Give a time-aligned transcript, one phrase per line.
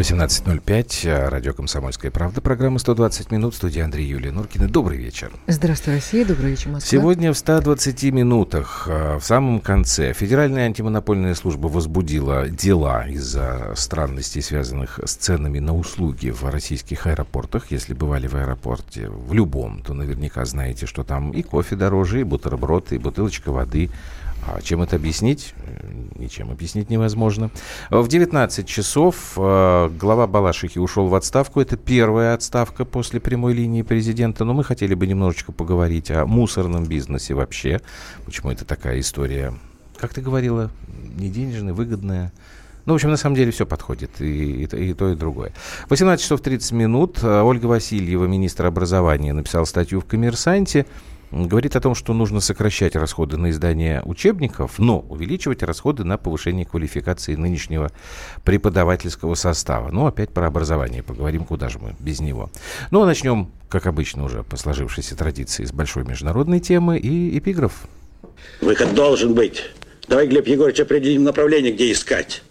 [0.00, 4.66] 18.05, радио «Комсомольская правда», программа «120 минут», студия Андрей Юлия Нуркина.
[4.66, 5.30] Добрый вечер.
[5.46, 6.88] Здравствуй, Россия, добрый вечер, Москва.
[6.88, 14.40] Сегодня в 120 минутах, э, в самом конце, Федеральная антимонопольная служба возбудила дела из-за странностей,
[14.40, 17.70] связанных с ценами на услуги в российских аэропортах.
[17.70, 22.24] Если бывали в аэропорте, в любом, то наверняка знаете, что там и кофе дороже, и
[22.24, 23.90] бутерброд, и бутылочка воды–
[24.46, 25.54] а чем это объяснить?
[26.16, 27.50] Ничем объяснить невозможно.
[27.90, 31.60] В 19 часов э, глава Балашихи ушел в отставку.
[31.60, 34.44] Это первая отставка после прямой линии президента.
[34.44, 37.80] Но мы хотели бы немножечко поговорить о мусорном бизнесе вообще.
[38.24, 39.54] Почему это такая история,
[39.96, 40.70] как ты говорила,
[41.16, 42.32] не денежная, выгодная.
[42.86, 45.52] Ну, в общем, на самом деле все подходит, и, и, и то, и другое.
[45.90, 47.18] 18 часов 30 минут.
[47.22, 50.86] Э, Ольга Васильева, министр образования, написала статью в «Коммерсанте»
[51.30, 56.64] говорит о том, что нужно сокращать расходы на издание учебников, но увеличивать расходы на повышение
[56.64, 57.90] квалификации нынешнего
[58.44, 59.90] преподавательского состава.
[59.90, 62.50] Ну, опять про образование поговорим, куда же мы без него.
[62.90, 67.86] Ну, а начнем, как обычно, уже по сложившейся традиции с большой международной темы и эпиграф.
[68.60, 69.64] Выход должен быть.
[70.08, 72.42] Давай, Глеб Егорович, определим направление, где искать.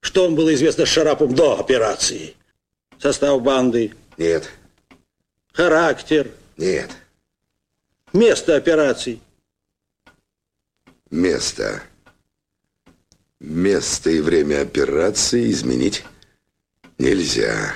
[0.00, 2.34] Что вам было известно Шарапом до операции?
[2.98, 3.92] Состав банды?
[4.16, 4.50] Нет.
[5.52, 6.30] Характер?
[6.56, 6.90] Нет.
[8.14, 9.20] Место операций.
[11.10, 11.82] Место.
[13.40, 16.04] Место и время операции изменить
[16.96, 17.74] нельзя.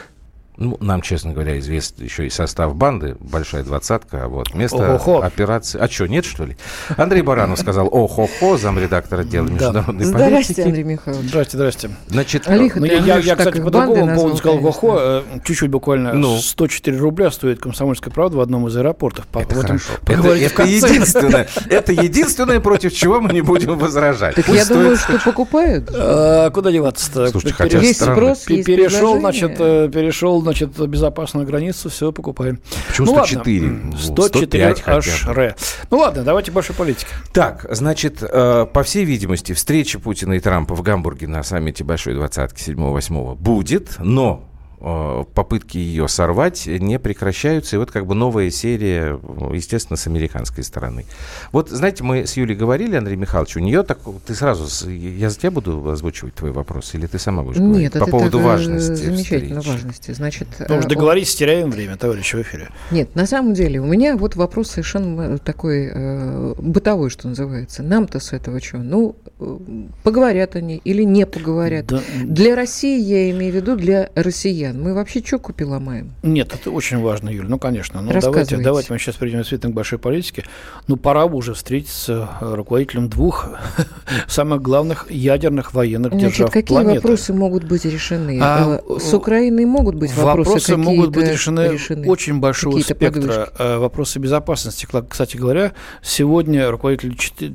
[0.59, 5.25] Ну, нам, честно говоря, известен еще и состав банды, большая двадцатка, а вот место О-хо-хо.
[5.25, 5.79] операции...
[5.79, 6.57] А что, нет, что ли?
[6.97, 10.13] Андрей Баранов сказал «О-хо-хо», замредактор отдела международной да.
[10.19, 10.53] политики.
[10.53, 11.29] Здрасте, Андрей Михайлович.
[11.29, 11.91] Здрасте, здрасте.
[12.09, 16.13] Значит, Лихо, ну, я, я, я, кстати, по другому поводу сказал «Хо-хо», э, чуть-чуть буквально,
[16.15, 16.37] ну.
[16.37, 19.27] 104 рубля стоит «Комсомольская правда» в одном из аэропортов.
[19.33, 19.93] Это вот хорошо.
[20.09, 24.35] Это, это единственное, это единственное, против чего мы не будем возражать.
[24.35, 25.89] Так я думаю, что покупают.
[25.95, 27.29] А, куда деваться-то?
[27.29, 32.61] Слушайте, хотя перешел, значит, э, перешел, значит, безопасность на границу, все, покупаем.
[32.89, 33.69] Почему ну, 104?
[33.69, 33.99] Ладно.
[33.99, 35.57] 104 аж ре.
[35.91, 37.07] Ну ладно, давайте больше политики.
[37.33, 42.15] Так, значит, э, по всей видимости, встреча Путина и Трампа в Гамбурге на саммите Большой
[42.15, 44.49] Двадцатки 7-8 будет, но
[44.79, 47.77] попытки ее сорвать не прекращаются.
[47.77, 49.19] И вот как бы новая серия,
[49.53, 51.05] естественно, с американской стороны.
[51.53, 53.99] Вот, знаете, мы с Юлей говорили, Андрей Михайлович, у нее так...
[54.27, 54.89] Ты сразу...
[54.91, 57.93] Я за тебя буду озвучивать твой вопрос, или ты сама будешь Нет, говорить?
[57.93, 59.77] По поводу важности Замечательно, встречи.
[59.77, 60.13] важности.
[60.13, 62.69] Значит, ну, уж э, договоритесь, теряем время, товарищи в эфире.
[62.91, 67.83] Нет, на самом деле, у меня вот вопрос совершенно такой э, бытовой, что называется.
[67.83, 68.79] Нам-то с этого что?
[68.79, 69.59] Ну, э,
[70.03, 71.87] поговорят они или не поговорят.
[71.87, 72.01] Да.
[72.23, 74.83] Для России, я имею в виду, для россиян россиян.
[74.83, 76.13] Мы вообще что купи ломаем?
[76.23, 77.49] Нет, это очень важно, Юля.
[77.49, 78.01] Ну, конечно.
[78.01, 80.45] Ну, давайте, давайте мы сейчас перейдем действительно к большой политике.
[80.87, 83.51] Ну, пора уже встретиться руководителем двух
[84.29, 87.01] самых главных ядерных военных Значит, держав какие планеты.
[87.01, 88.39] вопросы могут быть решены?
[88.41, 93.09] А, э, С Украиной могут быть вопросы Вопросы могут быть решены, решены очень большого спектра.
[93.09, 93.51] Подвижки.
[93.59, 94.87] Э, вопросы безопасности.
[95.09, 97.15] Кстати говоря, сегодня руководители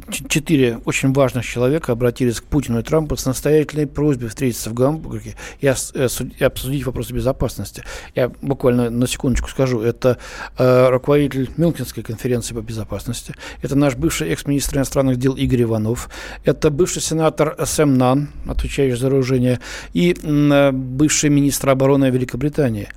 [0.09, 5.35] четыре очень важных человека обратились к Путину и Трампу с настоятельной просьбой встретиться в Гамбурге
[5.59, 6.07] и э,
[6.39, 7.83] обсудить вопросы вопросы безопасности.
[8.15, 9.81] Я буквально на секундочку скажу.
[9.81, 10.17] Это
[10.57, 13.33] э, руководитель Мюнхенской конференции по безопасности.
[13.61, 16.09] Это наш бывший экс-министр иностранных дел Игорь Иванов.
[16.45, 19.59] Это бывший сенатор Сэм Нан, отвечающий за вооружение.
[19.93, 22.87] И э, бывший министр обороны Великобритании.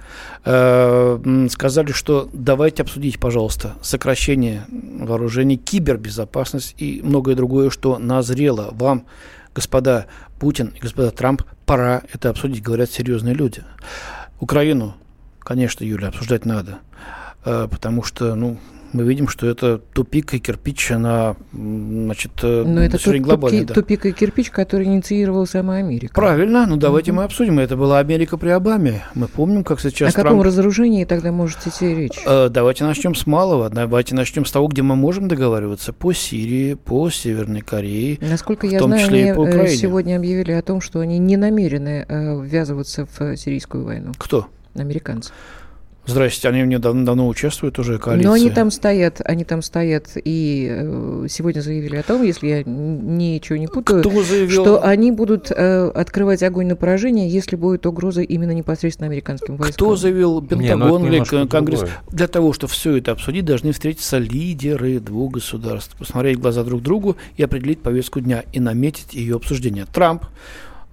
[0.44, 9.04] Э, сказали, что давайте обсудить, пожалуйста, сокращение вооружений, кибербезопасность и многое другое, что назрело вам
[9.56, 10.06] господа
[10.38, 13.64] Путин и господа Трамп, пора это обсудить, говорят серьезные люди.
[14.40, 14.96] Украину,
[15.38, 16.78] конечно, Юля, обсуждать надо,
[17.44, 18.58] э, потому что, ну,
[18.96, 23.64] мы видим, что это тупик и кирпич на, значит, э, Но это тупик, глобальный.
[23.64, 23.74] Да.
[23.74, 26.14] Тупик и кирпич, который инициировал сама Америка.
[26.14, 27.18] Правильно, ну давайте угу.
[27.18, 27.58] мы обсудим.
[27.58, 29.04] Это была Америка при Обаме.
[29.14, 30.10] Мы помним, как сейчас...
[30.10, 30.28] О Трамп...
[30.28, 32.18] каком разоружении тогда может идти речь?
[32.26, 33.68] Э, давайте начнем с малого.
[33.68, 38.80] Давайте начнем с того, где мы можем договариваться по Сирии, по Северной Корее, Насколько я
[38.82, 44.12] знаю, они э, сегодня объявили о том, что они не намерены ввязываться в сирийскую войну.
[44.18, 44.46] Кто?
[44.74, 45.32] Американцы.
[46.06, 48.26] Здрасте, они мне давно, давно участвуют уже коалиции.
[48.26, 52.62] Но они там стоят, они там стоят и э, сегодня заявили о том, если я
[52.64, 54.04] ничего не путаю,
[54.48, 59.74] что они будут э, открывать огонь на поражение, если будет угроза именно непосредственно американским войскам.
[59.74, 61.80] Кто заявил, ну, Пентагон или Конгресс?
[61.80, 61.98] Другое.
[62.10, 67.16] Для того, чтобы все это обсудить, должны встретиться лидеры двух государств, посмотреть глаза друг другу
[67.36, 69.86] и определить повестку дня и наметить ее обсуждение.
[69.92, 70.24] Трамп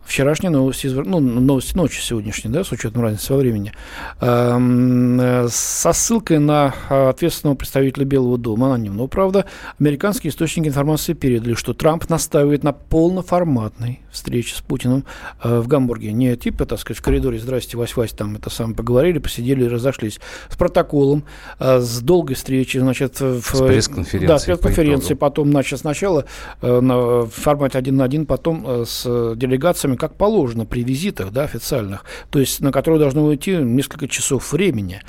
[0.06, 3.74] вчерашняя новость, из, ну, новость ночи сегодняшней, да, с учетом разницы во времени,
[4.22, 9.46] э, со ссылкой на ответственного представителя Белого дома, анонимного, правда,
[9.80, 15.06] американские источники информации передали, что Трамп настаивает на полноформатной встрече с Путиным
[15.44, 16.12] э, в Гамбурге.
[16.12, 20.20] Не типа, так сказать, в коридоре, здрасте, Вась-Вась, там это самое поговорили, посидели и разошлись.
[20.50, 21.24] С протоколом,
[21.60, 23.42] э, с долгой встречи, значит, в...
[23.42, 24.28] С пресс-конференцией.
[24.28, 26.26] Да, с пресс-конференцией, потом, значит, сначала
[26.62, 29.04] на, в формате один на один, потом с
[29.36, 34.52] делегациями, как положено, при визитах, да, официальных, то есть на которые должно уйти несколько часов
[34.52, 35.02] времени.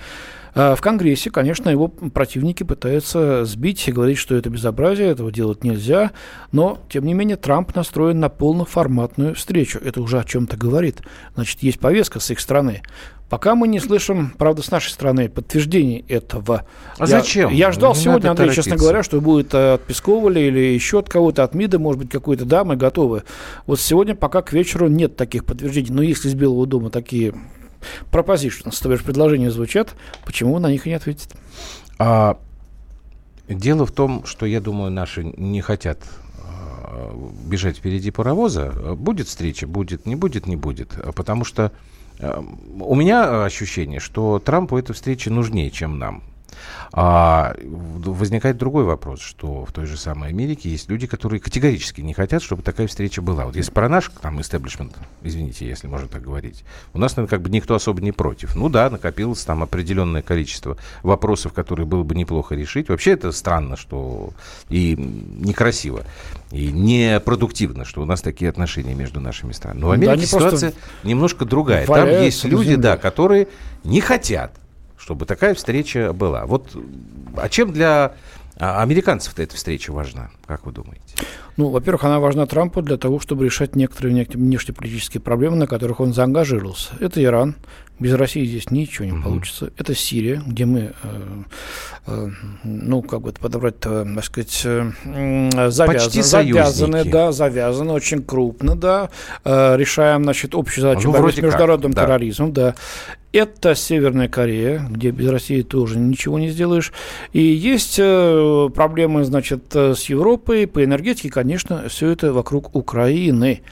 [0.55, 5.65] А в Конгрессе, конечно, его противники пытаются сбить и говорить, что это безобразие, этого делать
[5.65, 6.13] нельзя.
[6.53, 9.81] Но, тем не менее, Трамп настроен на полноформатную встречу.
[9.85, 11.03] Это уже о чем-то говорит.
[11.35, 12.83] Значит, есть повестка с их стороны.
[13.29, 16.67] Пока мы не слышим, правда, с нашей стороны подтверждений этого.
[16.99, 17.51] А я, зачем?
[17.51, 18.71] Я ждал не сегодня, Андрей, торопиться.
[18.71, 22.45] честно говоря, что будет от Пескова или еще от кого-то, от МИДа, может быть, какой-то,
[22.45, 23.25] да, мы готовы.
[23.67, 25.91] Вот сегодня пока к вечеру нет таких подтверждений.
[25.91, 27.35] Но если из Белого дома такие
[28.11, 29.95] propositions, то бишь предложения звучат,
[30.25, 31.31] почему на них и не ответить?
[31.99, 32.39] А,
[33.49, 35.99] дело в том, что, я думаю, наши не хотят
[36.39, 37.15] а,
[37.47, 38.71] бежать впереди паровоза.
[38.97, 40.91] Будет встреча, будет, не будет, не будет.
[41.15, 41.73] Потому что
[42.21, 42.45] а,
[42.81, 46.23] у меня ощущение, что Трампу эта встреча нужнее, чем нам.
[46.93, 52.15] А возникает другой вопрос, что в той же самой Америке есть люди, которые категорически не
[52.15, 53.47] хотят, чтобы такая встреча была.
[53.47, 57.43] Вот если про наш там истеблишмент, извините, если можно так говорить, у нас, наверное, как
[57.43, 58.55] бы никто особо не против.
[58.55, 62.89] Ну да, накопилось там определенное количество вопросов, которые было бы неплохо решить.
[62.89, 64.31] Вообще это странно, что
[64.69, 66.05] и некрасиво,
[66.51, 69.81] и непродуктивно, что у нас такие отношения между нашими странами.
[69.81, 70.73] Но в Америке да, ситуация
[71.03, 71.87] немножко другая.
[71.87, 73.49] Там есть люди, да, которые
[73.83, 74.53] не хотят
[75.05, 76.47] чтобы такая встреча была.
[76.47, 76.75] Вот
[77.37, 78.15] а чем для
[78.57, 81.14] а, американцев-то эта встреча важна, как вы думаете?
[81.57, 86.13] Ну, во-первых, она важна Трампу для того, чтобы решать некоторые внешнеполитические проблемы, на которых он
[86.13, 86.91] заангажировался.
[87.01, 87.55] Это Иран.
[88.01, 89.23] Без России здесь ничего не угу.
[89.23, 89.73] получится.
[89.77, 91.43] Это Сирия, где мы, э,
[92.09, 92.31] э,
[92.65, 99.11] ну, как бы подобрать, э, так сказать, э, завязаны, завязаны, да, завязаны очень крупно, да,
[99.45, 102.71] э, решаем, значит, общую задачу ну, с международным как, терроризмом, да.
[102.71, 102.75] да.
[103.35, 106.93] Это Северная Корея, где без России тоже ничего не сделаешь.
[107.33, 113.63] И есть э, проблемы, значит, э, с Европой по энергетике, конечно, все это вокруг Украины.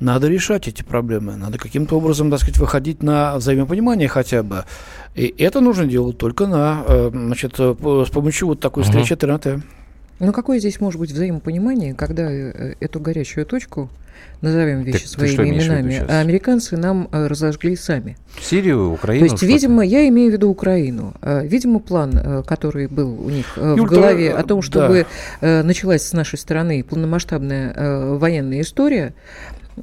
[0.00, 4.64] Надо решать эти проблемы, надо каким-то образом, так сказать, выходить на взаимопонимание хотя бы.
[5.14, 9.38] И это нужно делать только на, э, значит, с помощью вот такой встречи угу.
[9.38, 9.64] ТНТ.
[10.24, 13.90] Ну, какое здесь может быть взаимопонимание, когда эту горячую точку
[14.40, 18.16] назовем вещи так своими именами, а американцы нам э, разожгли сами.
[18.40, 19.26] Сирию, Украину?
[19.26, 21.14] То есть, видимо, я имею в виду Украину.
[21.22, 25.06] Э, видимо, план, э, который был у них в Юль, голове о том, чтобы
[25.40, 25.62] да.
[25.62, 29.14] началась с нашей стороны полномасштабная военная история,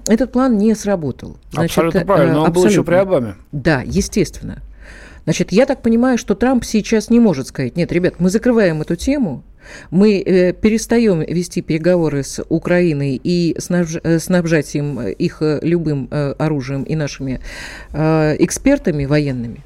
[0.07, 1.37] этот план не сработал.
[1.51, 2.61] Значит, абсолютно правильно, но он абсолютно.
[2.61, 3.35] был еще при Обаме.
[3.51, 4.61] Да, естественно.
[5.31, 8.97] Значит, я так понимаю, что Трамп сейчас не может сказать, нет, ребят, мы закрываем эту
[8.97, 9.45] тему,
[9.89, 15.59] мы э, перестаем вести переговоры с Украиной и снабж, э, снабжать им э, их э,
[15.61, 17.39] любым э, оружием и нашими
[17.93, 19.61] э, экспертами военными.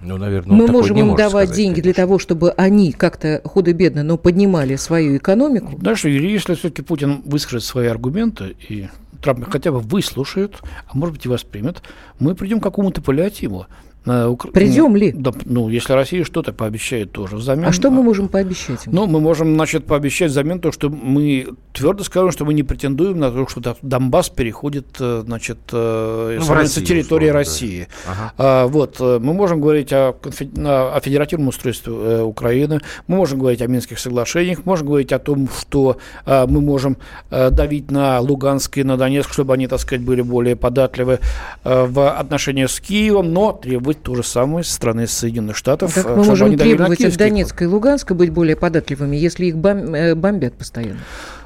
[0.00, 1.92] Ну, наверное, мы можем им давать сказать, деньги конечно.
[1.92, 5.78] для того, чтобы они как-то худо-бедно, но поднимали свою экономику.
[5.78, 8.88] Дальше, если все-таки Путин выскажет свои аргументы и
[9.22, 10.56] Трамп хотя бы выслушает,
[10.88, 11.82] а может быть и воспримет,
[12.18, 13.66] мы придем к какому-то паллиативу.
[14.06, 14.50] Укра...
[14.50, 15.12] Придем ли?
[15.12, 17.66] Да, ну, если Россия что-то пообещает тоже взамен.
[17.66, 18.80] А что мы можем пообещать?
[18.86, 23.18] Ну, мы можем, значит, пообещать взамен то, что мы твердо скажем, что мы не претендуем
[23.18, 27.88] на то, что Донбасс переходит, э, значит, э, ну, Россию, территории условно, России.
[28.06, 28.12] Да.
[28.12, 28.32] Ага.
[28.38, 33.66] А, вот, э, мы можем говорить о, о федеративном устройстве Украины, мы можем говорить о
[33.66, 36.96] Минских соглашениях, можем говорить о том, что а, мы можем
[37.30, 41.20] а, давить на Луганск и на Донецк, чтобы они, так сказать, были более податливы
[41.62, 45.94] а, в отношениях с Киевом, но требовать требовать то же самое со стороны Соединенных Штатов.
[45.94, 50.54] Как мы можем требовать от Донецка и Луганска быть более податливыми, если их э, бомбят
[50.54, 51.00] постоянно?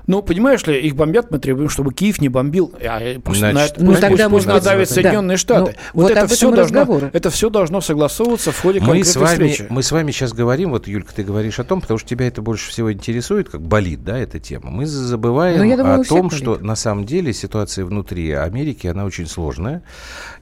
[0.06, 2.72] Ну, понимаешь ли, их бомбят, мы требуем, чтобы Киев не бомбил.
[2.80, 5.38] А, э, пусть, Значит, на, ну, пусть, тогда пусть, пусть надавят Соединенные да.
[5.38, 5.74] Штаты.
[5.76, 9.48] Ну, вот, вот это, все должно, это все должно согласовываться в ходе мы с вами,
[9.48, 9.66] встречи.
[9.68, 12.40] Мы с вами сейчас говорим, вот, Юлька, ты говоришь о том, потому что тебя это
[12.40, 14.70] больше всего интересует, как болит, да, эта тема.
[14.70, 19.26] Мы забываем ну, думаю, о том, что на самом деле ситуация внутри Америки, она очень
[19.26, 19.82] сложная.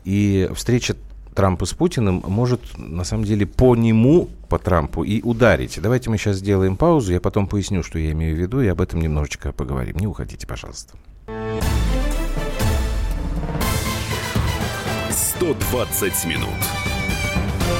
[0.04, 0.94] И встреча
[1.36, 5.78] Трампа с Путиным может, на самом деле, по нему, по Трампу, и ударить.
[5.80, 8.80] Давайте мы сейчас сделаем паузу, я потом поясню, что я имею в виду, и об
[8.80, 9.96] этом немножечко поговорим.
[9.98, 10.94] Не уходите, пожалуйста.
[15.10, 16.48] 120 минут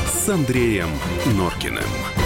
[0.06, 0.88] с Андреем
[1.34, 2.25] Норкиным.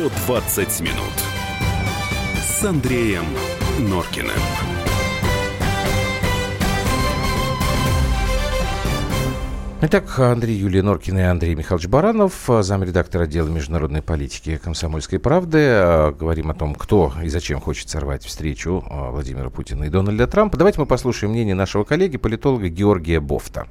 [0.00, 1.12] 120 минут
[2.42, 3.24] с Андреем
[3.80, 4.30] Норкиным.
[9.82, 16.12] Итак, Андрей Юлия Норкин и Андрей Михайлович Баранов, замредактор отдела международной политики «Комсомольской правды».
[16.18, 20.56] Говорим о том, кто и зачем хочет сорвать встречу Владимира Путина и Дональда Трампа.
[20.56, 23.68] Давайте мы послушаем мнение нашего коллеги, политолога Георгия Бофта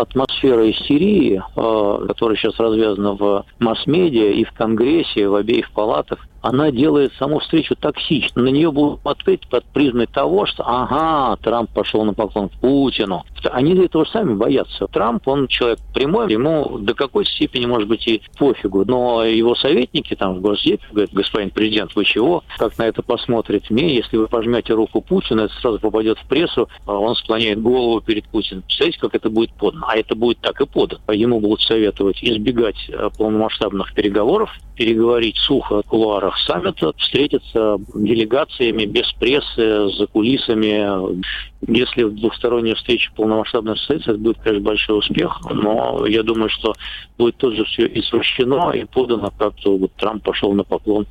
[0.00, 6.70] атмосфера истерии, э, которая сейчас развязана в масс-медиа и в Конгрессе, в обеих палатах, она
[6.70, 8.44] делает саму встречу токсичной.
[8.44, 13.24] На нее будут смотреть под призмой того, что ага, Трамп пошел на поклон к Путину.
[13.50, 14.86] Они этого сами боятся.
[14.86, 18.84] Трамп, он человек прямой, ему до какой степени, может быть, и пофигу.
[18.86, 22.42] Но его советники там в Госдепе говорят, господин президент, вы чего?
[22.56, 23.96] Как на это посмотрит МИ?
[23.96, 28.24] Если вы пожмете руку Путина, это сразу попадет в прессу, а он склоняет голову перед
[28.24, 28.62] Путиным.
[28.62, 29.86] Представляете, как это будет подано?
[29.86, 31.02] А это будет так и подано.
[31.12, 39.10] Ему будут советовать избегать э, полномасштабных переговоров, переговорить сухо в кулуарах саммита, встретиться делегациями без
[39.12, 41.22] прессы, за кулисами.
[41.66, 46.74] Если двухсторонняя встреча полномасштабная состоится, это будет, конечно, большой успех, но я думаю, что
[47.16, 51.06] будет тоже все извращено и подано, как-то вот Трамп пошел на поклон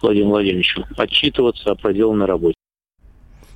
[0.00, 0.84] Владимиру Владимировичу.
[0.96, 2.54] Отчитываться о проделанной работе.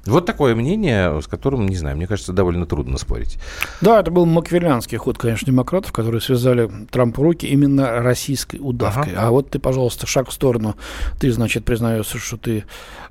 [0.07, 3.39] Вот такое мнение, с которым, не знаю, мне кажется, довольно трудно спорить.
[3.81, 9.13] Да, это был макверлянский ход, конечно, демократов, которые связали Трампу руки именно российской удавкой.
[9.13, 9.27] Ага.
[9.27, 10.77] А вот ты, пожалуйста, шаг в сторону.
[11.19, 12.65] Ты, значит, признаешься, что ты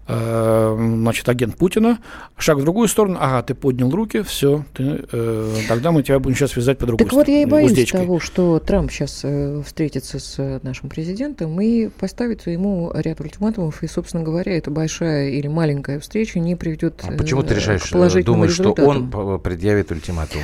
[0.07, 1.97] Э, значит, агент Путина,
[2.37, 6.35] шаг в другую сторону, ага, ты поднял руки, все, ты, э, тогда мы тебя будем
[6.35, 8.01] сейчас связать по другой Так вот я и боюсь уздечкой.
[8.01, 13.87] того, что Трамп сейчас э, встретится с нашим президентом и поставит ему ряд ультиматумов, и,
[13.87, 17.83] собственно говоря, эта большая или маленькая встреча не приведет а почему ты решаешь,
[18.23, 20.41] думаешь, что он предъявит ультиматум?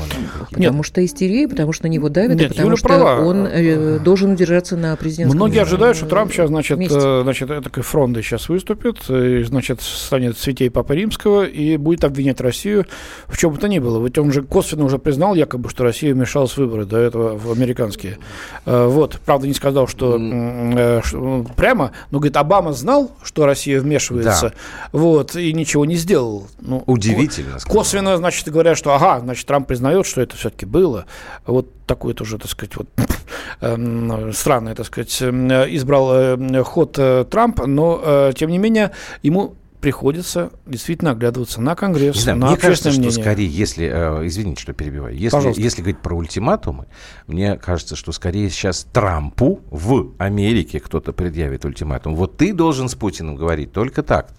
[0.49, 0.85] Потому Нет.
[0.85, 3.25] что истерия, потому что на него давят, Нет, потому Юля что права.
[3.25, 7.23] он э, должен удержаться на президентском Многие ожидают, что Трамп сейчас, значит, месте.
[7.23, 12.85] значит, такой фронт сейчас выступит, значит, станет святей Папы Римского и будет обвинять Россию
[13.27, 14.03] в чем бы то ни было.
[14.03, 17.51] Ведь он же косвенно уже признал якобы, что Россия вмешалась в выборы до этого в
[17.51, 18.17] американские.
[18.65, 23.79] Э, вот, правда, не сказал, что э, ну, прямо, но, говорит, Обама знал, что Россия
[23.79, 24.89] вмешивается, да.
[24.91, 26.30] вот, и ничего не сделал.
[26.59, 27.57] Ну, Удивительно.
[27.65, 31.05] Косвенно, значит, говорят, что, ага, значит, Трамп признает, что это все-таки было.
[31.45, 32.87] Вот такой тоже, так сказать, вот
[33.61, 36.93] эм, странный, так сказать, эм, избрал э, ход
[37.29, 38.91] Трамп, но, тем не менее,
[39.23, 43.11] ему приходится действительно оглядываться на Конгресс, не знаю, на мне кажется, мнение.
[43.11, 46.85] что скорее, если, э, извините, что перебиваю, если, если говорить про ультиматумы,
[47.27, 52.15] мне кажется, что скорее сейчас Трампу в Америке кто-то предъявит ультиматум.
[52.15, 54.29] Вот ты должен с Путиным говорить только так.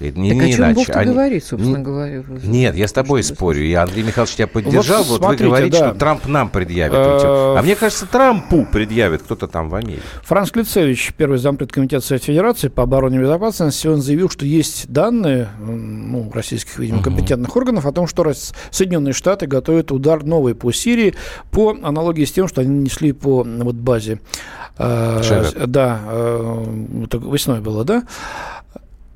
[0.00, 0.74] Не, так не о чем иначе.
[0.74, 1.12] Бог Они...
[1.12, 2.24] говорит, собственно говоря?
[2.42, 3.64] Нет, я с тобой что спорю.
[3.64, 5.04] Я, Андрей Михайлович, тебя поддержал.
[5.04, 5.88] Вот, вот смотрите, вы говорите, да.
[5.90, 6.94] что Трамп нам предъявит.
[6.94, 10.02] А мне кажется, Трампу предъявит кто-то там в Америке.
[10.22, 14.90] Франц Клицевич, первый зампред комитета Совет Федерации по обороне и безопасности, он заявил, что есть
[14.90, 18.24] данные ну, российских, видимо, компетентных органов о том, что
[18.70, 21.14] Соединенные Штаты готовят удар новый по Сирии
[21.50, 24.20] по аналогии с тем, что они несли по вот, базе.
[24.76, 25.20] Э,
[25.66, 26.64] да, э,
[27.12, 28.04] весной было, да?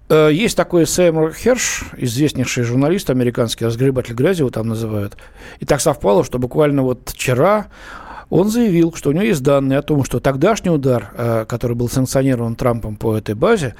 [0.08, 5.16] Э, есть такой Сэм Херш, известнейший журналист американский, разгребатель грязи его там называют.
[5.60, 7.66] И так совпало, что буквально вот вчера
[8.30, 11.88] он заявил, что у него есть данные о том, что тогдашний удар, э, который был
[11.88, 13.74] санкционирован Трампом по этой базе,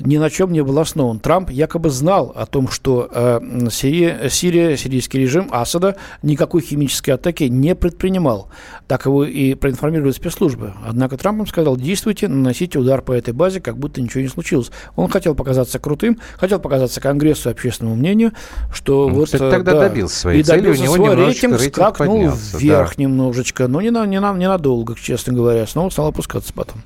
[0.00, 1.20] ни на чем не был основан.
[1.20, 7.44] Трамп якобы знал о том, что э, Сирия, Сирия, сирийский режим Асада никакой химической атаки
[7.44, 8.48] не предпринимал.
[8.86, 10.72] Так его и проинформировали спецслужбы.
[10.86, 14.70] Однако Трамп им сказал, действуйте, наносите удар по этой базе, как будто ничего не случилось.
[14.96, 18.32] Он хотел показаться крутым, хотел показаться Конгрессу и общественному мнению,
[18.72, 19.26] что ну, вот...
[19.26, 22.96] Кстати, тогда да, добился своей и цели, у него свой рейтинг, рейтинг скакнул поднялся, вверх
[22.96, 23.02] да.
[23.02, 26.82] немножечко, но не, на, не, на, не надолго, честно говоря, снова стал опускаться потом.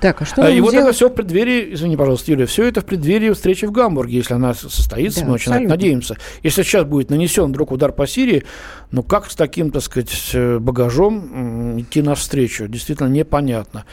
[0.00, 2.80] Так, а что а, И вот это все в преддверии, извини, пожалуйста, Юлия, все это
[2.80, 5.76] в преддверии встречи в Гамбурге, если она состоится, да, мы очень абсолютно.
[5.76, 6.16] надеемся.
[6.42, 8.44] Если сейчас будет нанесен вдруг удар по Сирии,
[8.90, 12.68] ну как с таким, так сказать, багажом идти навстречу?
[12.68, 13.84] Действительно непонятно.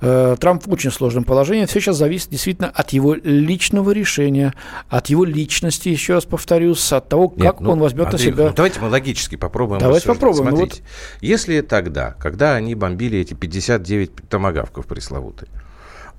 [0.00, 1.66] Э, Трамп в очень сложном положении.
[1.66, 4.54] Все сейчас зависит действительно от его личного решения,
[4.88, 8.32] от его личности, еще раз повторюсь, от того, как Нет, ну, он возьмет Андрей, на
[8.32, 8.46] себя.
[8.48, 9.80] Ну, давайте мы логически попробуем.
[9.80, 10.44] Давайте попробуем.
[10.44, 11.22] Ну Смотрите, вот...
[11.22, 15.48] если тогда, когда они бомбили эти 59 томогавков пресловутые,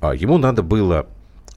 [0.02, 1.08] а, ему надо было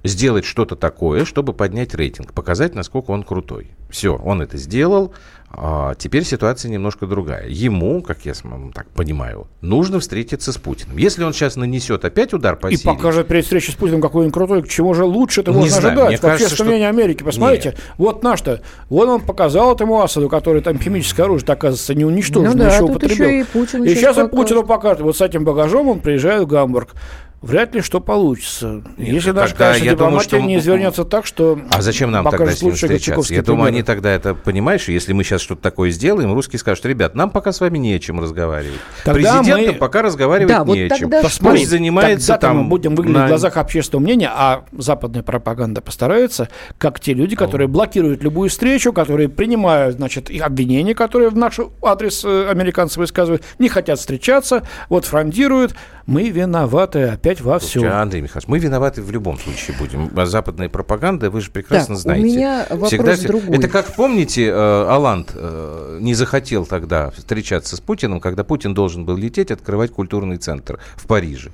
[0.05, 3.71] сделать что-то такое, чтобы поднять рейтинг, показать, насколько он крутой.
[3.91, 5.13] Все, он это сделал.
[5.55, 7.47] А теперь ситуация немножко другая.
[7.47, 8.33] Ему, как я
[8.75, 10.97] так понимаю, нужно встретиться с Путиным.
[10.97, 12.87] Если он сейчас нанесет опять удар по И Сирии...
[12.87, 16.07] покажет перед встречей с Путиным, какой он крутой, к чему же лучше это можно знаю,
[16.07, 16.23] ожидать.
[16.23, 16.65] Мне кажется, что...
[16.65, 17.23] мнение Америки.
[17.23, 17.81] Посмотрите, Нет.
[17.99, 18.63] вот наш-то.
[18.89, 22.85] Вот он показал этому Асаду, который там химическое оружие, оказывается, не уничтожено, ну, да, еще
[22.85, 23.27] употребил.
[23.27, 25.03] Еще и, Путин и сейчас и Путину покажет.
[25.03, 26.95] Вот с этим багажом он приезжает в Гамбург
[27.43, 28.83] вряд ли что получится.
[28.97, 30.49] Нет, Если наша, конечно, я дипломатия думаю, что...
[30.49, 33.35] не извернется так, что А зачем нам тогда с ним встречаться?
[33.35, 37.15] Я думаю, они тогда это, понимаешь, если мы сейчас что-то такое сделаем, русские скажут, ребят,
[37.15, 38.79] нам пока с вами не о чем разговаривать.
[39.05, 39.79] Тогда Президентам мы...
[39.79, 41.11] пока разговаривать да, не вот о чем.
[41.11, 42.59] Посмотри, Пусть занимается тогда там...
[42.59, 43.27] мы будем выглядеть на...
[43.27, 48.93] в глазах общественного мнения, а западная пропаганда постарается, как те люди, которые блокируют любую встречу,
[48.93, 55.05] которые принимают, значит, обвинения, которые в наш адрес э, американцы высказывают, не хотят встречаться, вот
[55.05, 55.75] фрондируют,
[56.07, 57.85] мы виноваты опять во всем.
[57.85, 60.11] Андрей Михайлович, мы виноваты в любом случае будем.
[60.27, 62.27] Западная пропаганда, вы же прекрасно так, знаете.
[62.27, 63.17] У меня вопрос Всегда...
[63.17, 63.57] другой.
[63.57, 69.05] Это как, помните, э, Аланд э, не захотел тогда встречаться с Путиным, когда Путин должен
[69.05, 71.51] был лететь, открывать культурный центр в Париже.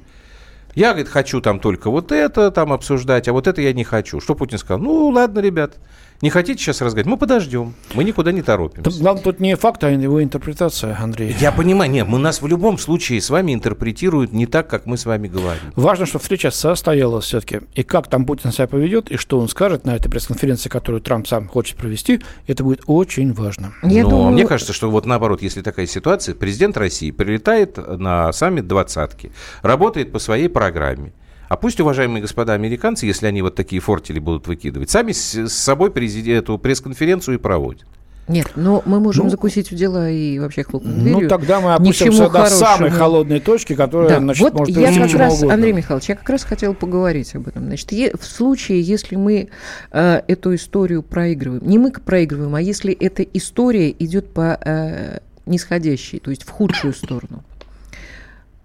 [0.75, 4.21] Я, говорит, хочу там только вот это там обсуждать, а вот это я не хочу.
[4.21, 4.79] Что Путин сказал?
[4.79, 5.77] Ну, ладно, ребят,
[6.21, 7.11] не хотите сейчас разговаривать?
[7.11, 7.75] Мы подождем.
[7.95, 9.03] Мы никуда не торопимся.
[9.03, 11.35] Нам тут не факт, а его интерпретация, Андрей.
[11.41, 11.91] Я понимаю.
[11.91, 15.29] Нет, мы нас в любом случае с вами интерпретируют не так, как мы с вами
[15.29, 15.73] говорим.
[15.77, 17.61] Важно, что встреча состоялась все-таки.
[17.75, 21.27] И как там Путин себя поведет, и что он скажет на этой пресс-конференции, которую Трамп
[21.27, 23.73] сам хочет провести, это будет очень важно.
[23.83, 24.33] Я Но думаю...
[24.33, 29.31] мне кажется, что вот наоборот, если такая ситуация, президент России прилетает на саммит двадцатки,
[29.63, 31.13] работает по своей программе,
[31.49, 35.53] а пусть, уважаемые господа американцы, если они вот такие фортили будут выкидывать, сами с, с
[35.53, 37.87] собой эту пресс-конференцию и проводят.
[38.29, 41.23] Нет, но мы можем ну, закусить у дела и вообще хлопнуть ну, дверью.
[41.23, 45.15] Ну, тогда мы опустимся до самой холодной точки, которая, да, значит, вот может я как
[45.15, 45.55] раз, угодно.
[45.55, 47.65] Андрей Михайлович, я как раз хотел поговорить об этом.
[47.65, 49.49] Значит, в случае, если мы
[49.93, 56.19] э, эту историю проигрываем, не мы проигрываем, а если эта история идет по э, нисходящей,
[56.19, 57.43] то есть в худшую сторону,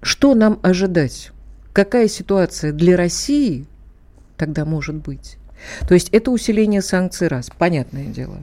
[0.02, 1.33] что нам ожидать?
[1.74, 3.66] Какая ситуация для России
[4.38, 5.38] тогда может быть?
[5.88, 8.38] То есть это усиление санкций раз, понятное дело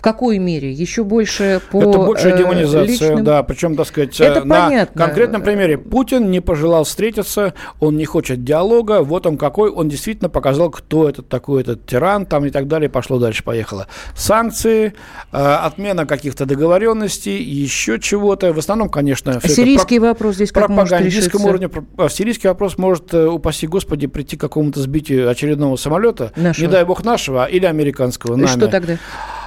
[0.00, 0.72] какой мере?
[0.72, 3.24] Еще больше по Это большая э, демонизация, личным...
[3.24, 5.02] да, причем, так сказать, Это э, на понятно.
[5.02, 5.78] конкретном примере.
[5.78, 11.08] Путин не пожелал встретиться, он не хочет диалога, вот он какой, он действительно показал, кто
[11.08, 13.86] этот такой, этот тиран, там и так далее, пошло дальше, поехало.
[14.16, 14.94] Санкции,
[15.32, 19.40] э, отмена каких-то договоренностей, еще чего-то, в основном, конечно...
[19.42, 20.08] А сирийский про...
[20.08, 25.30] вопрос здесь как пропагандистском уровне, а сирийский вопрос может, упаси господи, прийти к какому-то сбитию
[25.30, 26.66] очередного самолета, нашего.
[26.66, 28.48] не дай бог нашего, или американского, и нами.
[28.48, 28.98] что тогда?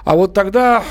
[0.07, 0.83] А вот тогда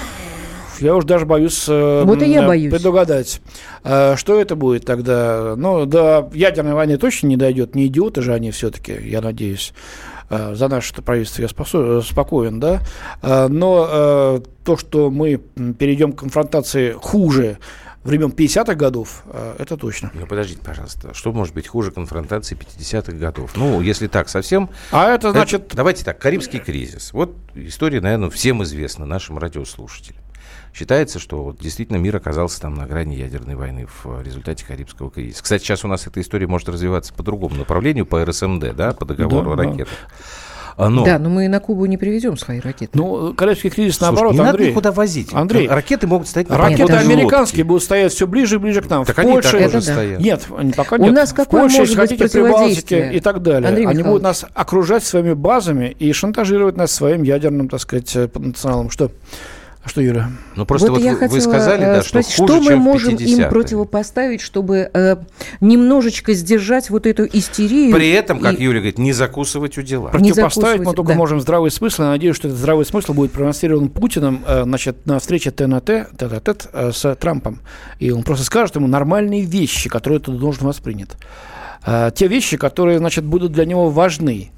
[0.78, 2.70] я уже даже боюсь, э, вот и я боюсь.
[2.70, 3.40] предугадать,
[3.82, 5.54] э, что это будет тогда.
[5.56, 9.72] Ну, до ядерной войны точно не дойдет, не идиоты же они все-таки, я надеюсь.
[10.28, 12.82] Э, за наше правительство я спасу, спокоен, да.
[13.22, 15.38] Но то, что мы
[15.78, 17.56] перейдем к конфронтации хуже,
[18.06, 19.24] времен 50-х годов,
[19.58, 20.10] это точно.
[20.14, 23.52] Ну, подождите, пожалуйста, что может быть хуже конфронтации 50-х годов?
[23.56, 24.70] Ну, если так совсем...
[24.90, 25.66] А это значит...
[25.66, 27.12] Это, давайте так, Карибский кризис.
[27.12, 30.22] Вот история, наверное, всем известна нашим радиослушателям.
[30.72, 35.42] Считается, что вот действительно мир оказался там на грани ядерной войны в результате Карибского кризиса.
[35.42, 39.06] Кстати, сейчас у нас эта история может развиваться по другому направлению, по РСМД, да, по
[39.06, 39.88] договору да, о ракетах.
[39.88, 40.14] Да.
[40.78, 41.04] Но...
[41.04, 42.90] Да, но мы на Кубу не привезем свои ракеты.
[42.98, 44.52] Ну, Карибский кризис наоборот, не Андрей.
[44.52, 45.32] надо никуда возить.
[45.32, 49.04] Андрей, ракеты могут стоять на Ракеты американские будут стоять все ближе и ближе к нам.
[49.04, 50.20] Так в они Польше так уже стоят.
[50.20, 51.10] Нет, пока нет.
[51.10, 53.14] У нас какое Польше, может быть противодействие?
[53.14, 53.68] и так далее.
[53.68, 58.90] Андрей они будут нас окружать своими базами и шантажировать нас своим ядерным, так сказать, потенциалом.
[58.90, 59.10] Что?
[59.86, 60.32] А что, Юра?
[60.56, 64.40] Ну, просто вот, вот вы, вы сказали, да, что хуже, что мы можем им противопоставить,
[64.40, 65.16] чтобы э,
[65.60, 67.94] немножечко сдержать вот эту истерию.
[67.94, 68.64] При этом, как и...
[68.64, 70.08] Юля говорит, не закусывать у дела.
[70.08, 71.18] Противопоставить мы только да.
[71.18, 72.02] можем здравый смысл.
[72.02, 76.68] Я надеюсь, что этот здравый смысл будет продемонстрирован Путиным э, значит, на встрече ТНТ, тет
[76.72, 77.60] э, с Трампом.
[78.00, 81.10] И он просто скажет ему нормальные вещи, которые ты должен воспринять.
[81.86, 84.50] Э, те вещи, которые, значит, будут для него важны.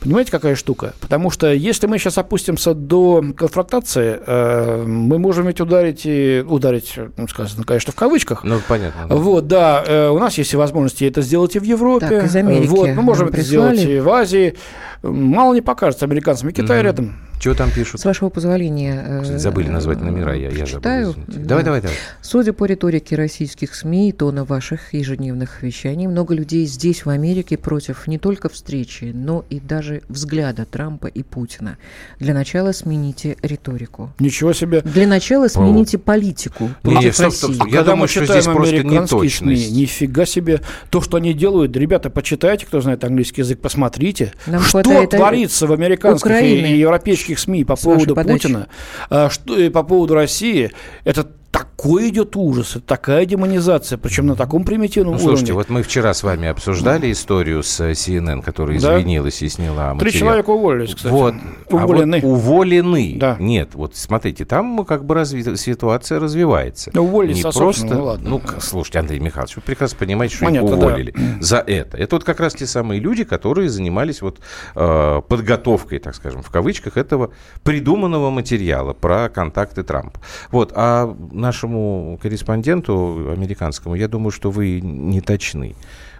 [0.00, 0.94] Понимаете, какая штука?
[1.00, 6.94] Потому что если мы сейчас опустимся до конфронтации, э, мы можем ведь ударить и ударить,
[7.16, 8.42] ну, сказано, конечно, в кавычках.
[8.42, 9.06] Ну, понятно.
[9.08, 9.14] Да.
[9.14, 12.08] Вот, да, э, у нас есть возможности это сделать и в Европе.
[12.08, 14.56] Так, из Америки вот, мы можем это сделать и в Азии.
[15.02, 16.82] Мало не покажется американцам, и Китай mm-hmm.
[16.82, 18.02] рядом Чего там пишут?
[18.02, 19.02] С вашего позволения.
[19.22, 21.06] Э, забыли назвать номера, я, я читаю.
[21.06, 21.24] забыл.
[21.26, 21.40] Да.
[21.40, 21.96] Давай, давай, давай.
[22.20, 27.56] Судя по риторике российских СМИ и тона ваших ежедневных вещаний, много людей здесь, в Америке,
[27.56, 31.78] против не только встречи, но и даже взгляда Трампа и Путина.
[32.18, 34.12] Для начала смените риторику.
[34.18, 34.82] Ничего себе.
[34.82, 36.00] Для начала смените О.
[36.00, 37.68] политику против не, стоп, стоп, стоп.
[37.68, 39.68] Я Когда думаю, что здесь просто неточность.
[39.68, 40.60] СМИ, нифига себе.
[40.90, 44.34] То, что они делают, ребята, почитайте, кто знает английский язык, посмотрите.
[44.46, 46.66] Нам что творится в американских Украины.
[46.66, 48.68] и европейских СМИ по поводу Путина,
[49.08, 50.72] а, что, и по поводу России,
[51.04, 55.28] это такой идет ужас, такая демонизация, причем на таком примитивном ну, уровне.
[55.30, 59.46] Слушайте, вот мы вчера с вами обсуждали историю с э, CNN, которая извинилась да?
[59.46, 59.98] и сняла материал.
[59.98, 61.12] Три человека уволились, кстати.
[61.12, 61.34] Вот.
[61.70, 62.16] Уволены.
[62.16, 63.16] А вот уволены.
[63.18, 63.36] Да.
[63.40, 65.56] Нет, вот смотрите, там как бы разви...
[65.56, 66.90] ситуация развивается.
[66.92, 68.30] Да, уволились Не просто, ну, ладно.
[68.30, 71.20] Ну, слушайте, Андрей Михайлович, вы прекрасно понимаете, что Понятно, их уволили да.
[71.40, 71.96] за это.
[71.96, 74.38] Это вот как раз те самые люди, которые занимались вот
[74.74, 77.30] э, подготовкой, так скажем, в кавычках, этого
[77.62, 80.20] придуманного материала про контакты Трампа.
[80.50, 85.74] Вот, а нашему корреспонденту американскому, я думаю, что вы не точны.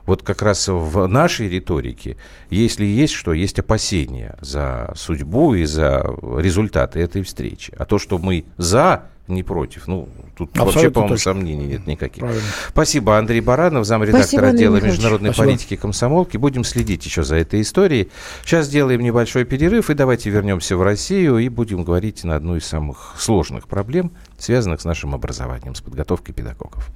[0.07, 2.17] Вот как раз в нашей риторике,
[2.49, 6.05] если есть что, есть опасения за судьбу и за
[6.39, 7.73] результаты этой встречи.
[7.77, 12.21] А то, что мы за, не против, ну, тут Абсолютно вообще, по-моему, сомнений нет никаких.
[12.21, 12.43] Правильно.
[12.69, 15.47] Спасибо, Андрей Баранов, замредактор отдела Андрей международной Спасибо.
[15.53, 16.37] политики комсомолки.
[16.37, 18.11] Будем следить еще за этой историей.
[18.45, 22.67] Сейчас сделаем небольшой перерыв, и давайте вернемся в Россию и будем говорить на одну из
[22.67, 26.91] самых сложных проблем, связанных с нашим образованием, с подготовкой педагогов.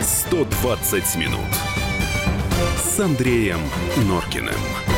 [0.00, 1.40] 120 минут
[2.76, 3.60] с Андреем
[4.06, 4.97] Норкиным.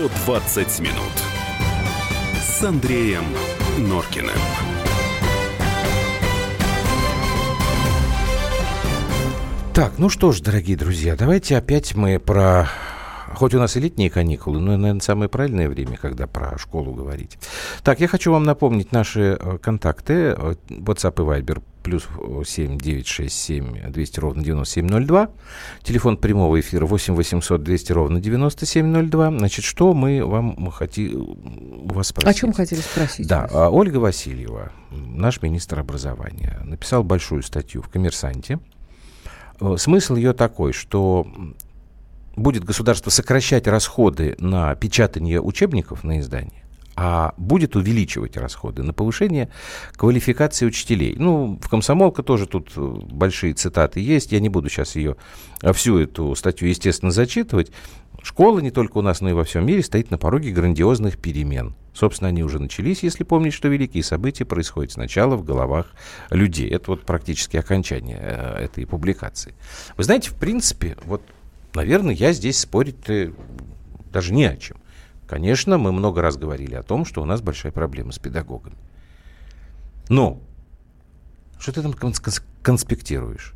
[0.00, 1.12] 120 минут
[2.40, 3.24] с Андреем
[3.76, 4.30] Норкиным.
[9.74, 12.70] Так, ну что ж, дорогие друзья, давайте опять мы про...
[13.40, 17.38] Хоть у нас и летние каникулы, но, наверное, самое правильное время, когда про школу говорить.
[17.82, 20.36] Так, я хочу вам напомнить наши э, контакты.
[20.36, 22.06] Э, WhatsApp и Viber плюс
[22.46, 25.30] 7 967 200 ровно 9702.
[25.82, 29.30] Телефон прямого эфира 8 800 200 ровно 9702.
[29.30, 32.36] Значит, что мы вам хотим у вас спросить?
[32.36, 33.26] О чем хотели спросить?
[33.26, 33.72] Да, вас?
[33.72, 38.58] Ольга Васильева, наш министр образования, написал большую статью в «Коммерсанте».
[39.62, 41.26] Э, смысл ее такой, что
[42.36, 46.64] будет государство сокращать расходы на печатание учебников на издание,
[46.96, 49.50] а будет увеличивать расходы на повышение
[49.92, 51.14] квалификации учителей.
[51.16, 54.32] Ну, в комсомолка тоже тут э, большие цитаты есть.
[54.32, 55.16] Я не буду сейчас ее,
[55.62, 57.72] э, всю эту статью, естественно, зачитывать.
[58.22, 61.74] Школа не только у нас, но и во всем мире стоит на пороге грандиозных перемен.
[61.94, 65.86] Собственно, они уже начались, если помнить, что великие события происходят сначала в головах
[66.30, 66.68] людей.
[66.68, 69.54] Это вот практически окончание э, этой публикации.
[69.96, 71.22] Вы знаете, в принципе, вот,
[71.74, 72.96] наверное, я здесь спорить
[74.12, 74.76] даже не о чем.
[75.26, 78.76] Конечно, мы много раз говорили о том, что у нас большая проблема с педагогами.
[80.08, 80.40] Но
[81.60, 81.94] что ты там
[82.62, 83.54] конспектируешь?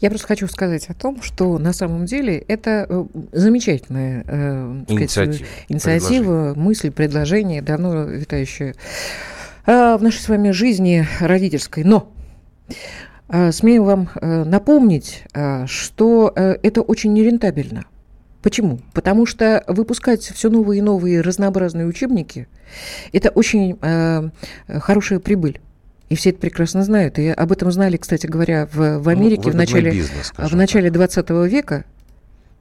[0.00, 5.32] Я просто хочу сказать о том, что на самом деле это э, замечательная э, инициатива,
[5.32, 8.74] сказать, инициатива мысль, предложение, давно витающее
[9.66, 11.82] э, в нашей с вами жизни родительской.
[11.82, 12.12] Но
[12.68, 12.74] э,
[13.52, 17.84] смею вам э, напомнить, э, что э, это очень нерентабельно.
[18.42, 18.80] Почему?
[18.94, 22.48] Потому что выпускать все новые и новые разнообразные учебники–
[23.12, 24.30] это очень э,
[24.78, 25.60] хорошая прибыль.
[26.08, 27.18] И все это прекрасно знают.
[27.18, 30.56] И об этом знали, кстати говоря, в, в ну, Америке ну, в, начале, бизнес, в
[30.56, 31.84] начале 20 века.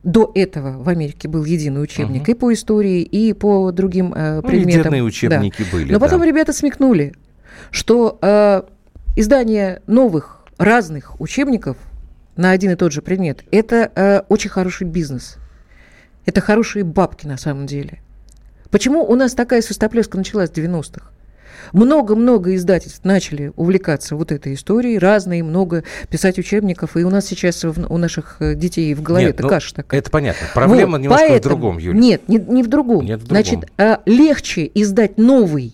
[0.03, 2.31] До этого в Америке был единый учебник угу.
[2.31, 4.79] и по истории, и по другим э, ну, предметам.
[4.81, 5.69] Единые учебники да.
[5.71, 5.93] были.
[5.93, 6.25] Но потом да.
[6.25, 7.13] ребята смекнули,
[7.71, 8.61] что э,
[9.15, 11.77] издание новых разных учебников
[12.35, 15.37] на один и тот же предмет– это э, очень хороший бизнес.
[16.25, 18.01] Это хорошие бабки на самом деле.
[18.69, 21.11] Почему у нас такая свистоплеска началась в 90-х?
[21.73, 27.63] Много-много издательств начали увлекаться вот этой историей, разные, много писать учебников, и у нас сейчас
[27.65, 29.99] у наших э, детей в голове это ну, каша такая.
[29.99, 30.47] Это понятно.
[30.53, 31.99] Проблема вот, немножко поэтому, в другом, Юля.
[31.99, 33.05] Нет, не, не в другом.
[33.05, 33.43] Нет, в другом.
[33.43, 35.73] Значит, а, легче издать новый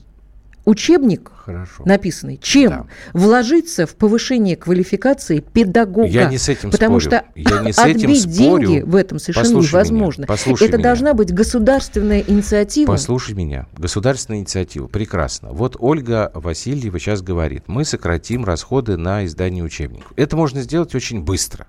[0.66, 1.84] учебник Хорошо.
[1.86, 2.86] написанный, чем да.
[3.14, 6.08] вложиться в повышение квалификации педагога.
[6.08, 7.18] Я не с этим Потому спорю.
[7.18, 8.68] что Я не с этим отбить спорю.
[8.68, 10.22] деньги в этом совершенно послушай невозможно.
[10.22, 10.84] Меня, послушай Это меня.
[10.84, 12.92] должна быть государственная инициатива.
[12.92, 13.68] Послушай меня.
[13.78, 14.88] Государственная инициатива.
[14.88, 15.50] Прекрасно.
[15.52, 20.14] Вот Ольга Васильева сейчас говорит, мы сократим расходы на издание учебников.
[20.16, 21.68] Это можно сделать очень быстро.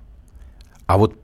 [0.87, 1.17] А вот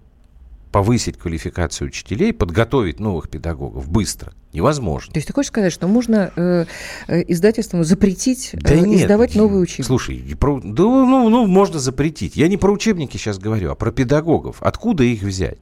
[0.70, 5.12] повысить квалификацию учителей, подготовить новых педагогов быстро невозможно.
[5.12, 6.66] То есть ты хочешь сказать, что можно э,
[7.08, 9.86] э издательствам запретить да э, нет, издавать новые учебники?
[9.86, 12.36] Слушай, про, да, ну, ну, можно запретить.
[12.36, 14.56] Я не про учебники сейчас говорю, а про педагогов.
[14.60, 15.58] Откуда их взять?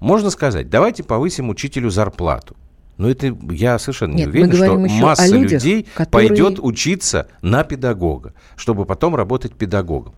[0.00, 2.56] Можно сказать, давайте повысим учителю зарплату.
[2.96, 6.28] Но это я совершенно Нет, не уверен, что масса людях, людей которые...
[6.28, 10.14] пойдет учиться на педагога, чтобы потом работать педагогом.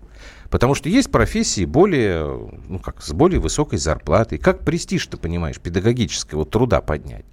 [0.53, 4.37] Потому что есть профессии более, ну как, с более высокой зарплатой.
[4.37, 7.25] Как престиж, ты понимаешь, педагогического труда поднять?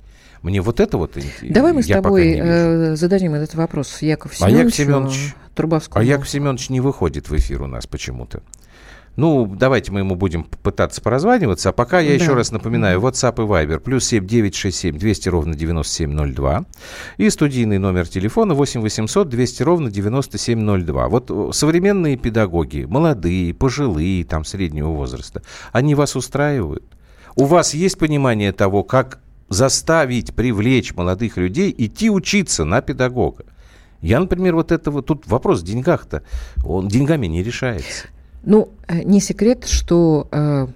[0.42, 4.64] Мне вот это вот Давай мы с тобой э, зададим этот вопрос Яков Семеновичу а
[4.64, 6.02] Яков Семенович, Трубовскому.
[6.02, 8.42] А Яков Семенович не выходит в эфир у нас почему-то.
[9.20, 11.70] Ну, давайте мы ему будем пытаться поразваниваться.
[11.70, 12.24] А пока я да.
[12.24, 13.80] еще раз напоминаю, WhatsApp и Viber.
[13.80, 16.66] Плюс 7 967 200 ровно 9702.
[17.18, 21.10] И студийный номер телефона 8 800 200 ровно 9702.
[21.10, 25.42] Вот э, современные педагоги, молодые, пожилые, там, среднего возраста,
[25.74, 26.86] они вас устраивают?
[27.36, 33.44] У вас есть понимание того, как заставить, привлечь молодых людей идти учиться на педагога?
[34.00, 36.24] Я, например, вот этого, тут вопрос в деньгах-то,
[36.64, 38.08] он деньгами не решается.
[38.44, 40.68] Ну, э, не секрет, что э,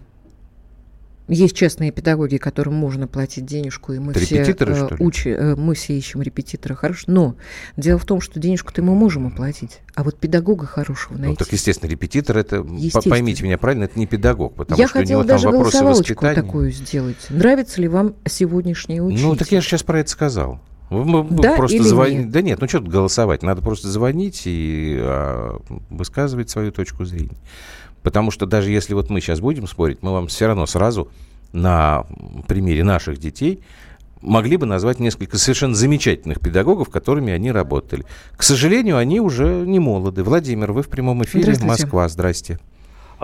[1.30, 5.98] есть частные педагоги, которым можно платить денежку, и мы все э, учи, э, мы все
[5.98, 7.06] ищем репетитора хорошо.
[7.08, 7.36] Но
[7.78, 11.30] дело в том, что денежку-то мы можем оплатить, а вот педагога хорошего найти.
[11.30, 12.66] Ну, так, естественно, репетитор это,
[13.10, 16.36] поймите меня правильно, это не педагог, потому я что у него даже там вопросы воспитания.
[16.36, 17.18] такую сделать.
[17.30, 19.24] Нравится ли вам сегодняшний учитель?
[19.24, 20.60] Ну, так я же сейчас про это сказал.
[20.94, 22.10] Мы да просто или звон...
[22.10, 22.32] нет?
[22.32, 23.44] Да нет, ну что тут голосовать?
[23.44, 27.38] Надо просто звонить и а, высказывать свою точку зрения.
[28.04, 31.10] Потому что даже если вот мы сейчас будем спорить, мы вам все равно сразу
[31.54, 32.06] на
[32.48, 33.62] примере наших детей
[34.22, 38.06] могли бы назвать несколько совершенно замечательных педагогов, которыми они работали.
[38.36, 40.24] К сожалению, они уже не молоды.
[40.24, 41.56] Владимир, вы в прямом эфире.
[41.62, 42.08] Москва.
[42.08, 42.60] Здрасте.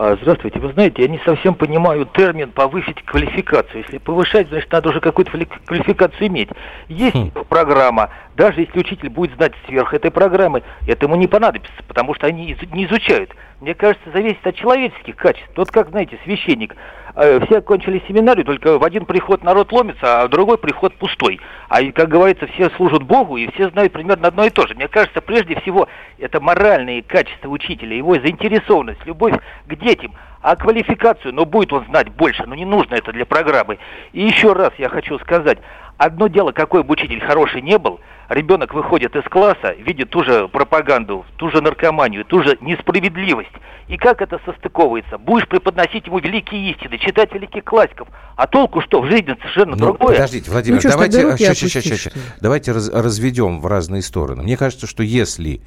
[0.02, 0.60] А, здравствуйте.
[0.60, 3.84] Вы знаете, я не совсем понимаю термин «повысить квалификацию».
[3.84, 5.30] Если повышать, значит, надо уже какую-то
[5.66, 6.48] квалификацию иметь.
[6.88, 7.32] Есть хм.
[7.50, 12.28] программа, даже если учитель будет знать сверх этой программы, это ему не понадобится, потому что
[12.28, 13.32] они не изучают.
[13.62, 15.52] Мне кажется, зависит от человеческих качеств.
[15.56, 16.76] Вот как, знаете, священник.
[17.16, 21.42] Э, все окончили семинарию, только в один приход народ ломится, а в другой приход пустой.
[21.68, 24.76] А, как говорится, все служат Богу, и все знают примерно одно и то же.
[24.76, 29.36] Мне кажется, прежде всего, это моральные качества учителя, его заинтересованность, любовь
[29.68, 30.14] к детям.
[30.42, 33.78] А квалификацию, ну, будет он знать больше, но не нужно это для программы.
[34.14, 35.60] И еще раз я хочу сказать,
[35.98, 38.00] одно дело, какой бы учитель хороший не был,
[38.30, 43.52] ребенок выходит из класса, видит ту же пропаганду, ту же наркоманию, ту же несправедливость.
[43.90, 45.18] И как это состыковывается?
[45.18, 49.02] Будешь преподносить ему великие истины, читать великих классиков, а толку что?
[49.02, 50.14] В жизни совершенно ну, другое.
[50.14, 54.44] Подождите, Владимир, ну, что, давайте, ща, ща, ща, ща, давайте раз, разведем в разные стороны.
[54.44, 55.62] Мне кажется, что если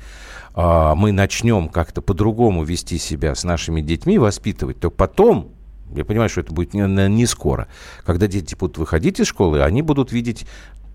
[0.55, 5.53] а, мы начнем как-то по-другому вести себя с нашими детьми, воспитывать, то потом
[5.95, 7.69] я понимаю, что это будет не, не скоро.
[8.05, 10.47] Когда дети будут выходить из школы, они будут видеть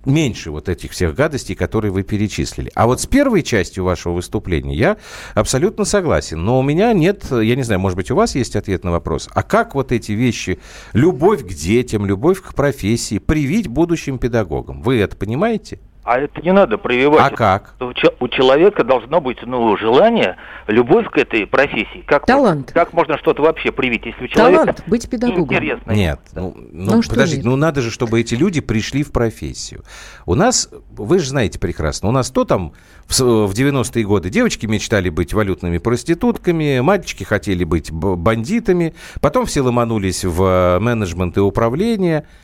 [0.06, 2.72] меньше вот этих всех гадостей, которые вы перечислили.
[2.76, 4.98] А вот с первой частью вашего выступления я
[5.36, 6.44] абсолютно согласен.
[6.44, 9.30] Но у меня нет, я не знаю, может быть, у вас есть ответ на вопрос.
[9.34, 10.60] А как вот эти вещи,
[10.94, 14.82] любовь к детям, любовь к профессии, привить будущим педагогам?
[14.82, 15.80] Вы это понимаете?
[16.08, 17.34] А это не надо прививать.
[17.34, 17.76] А как?
[17.82, 22.02] У человека должно быть ну, желание, любовь к этой профессии.
[22.08, 22.68] Как Талант.
[22.68, 25.58] Можно, как можно что-то вообще привить, если у человека Талант, быть педагогом.
[25.58, 25.92] Интересно.
[25.92, 29.84] Нет, ну, ну, ну подождите, ну надо же, чтобы эти люди пришли в профессию.
[30.26, 32.72] У нас, вы же знаете прекрасно, у нас то там
[33.08, 39.60] в, в 90-е годы девочки мечтали быть валютными проститутками, мальчики хотели быть бандитами, потом все
[39.60, 42.26] ломанулись в менеджмент и управление–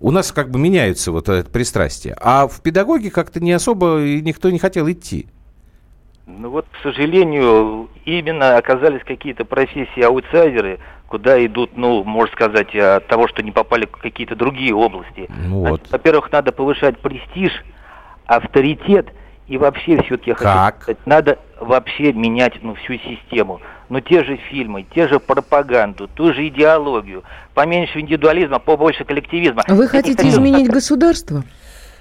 [0.00, 2.16] у нас как бы меняются вот это пристрастие.
[2.20, 5.26] А в педагоге как-то не особо никто не хотел идти.
[6.26, 13.28] Ну вот, к сожалению, именно оказались какие-то профессии-аутсайдеры, куда идут, ну, можно сказать, от того,
[13.28, 15.26] что не попали в какие-то другие области.
[15.48, 15.90] Ну вот.
[15.90, 17.52] Во-первых, надо повышать престиж,
[18.26, 19.08] авторитет
[19.48, 23.60] и вообще все-таки я хочу сказать, надо вообще менять ну, всю систему.
[23.88, 27.24] Ну, те же фильмы, те же пропаганду, ту же идеологию.
[27.54, 29.62] Поменьше индивидуализма, побольше коллективизма.
[29.66, 31.42] Вы хотите изменить государство?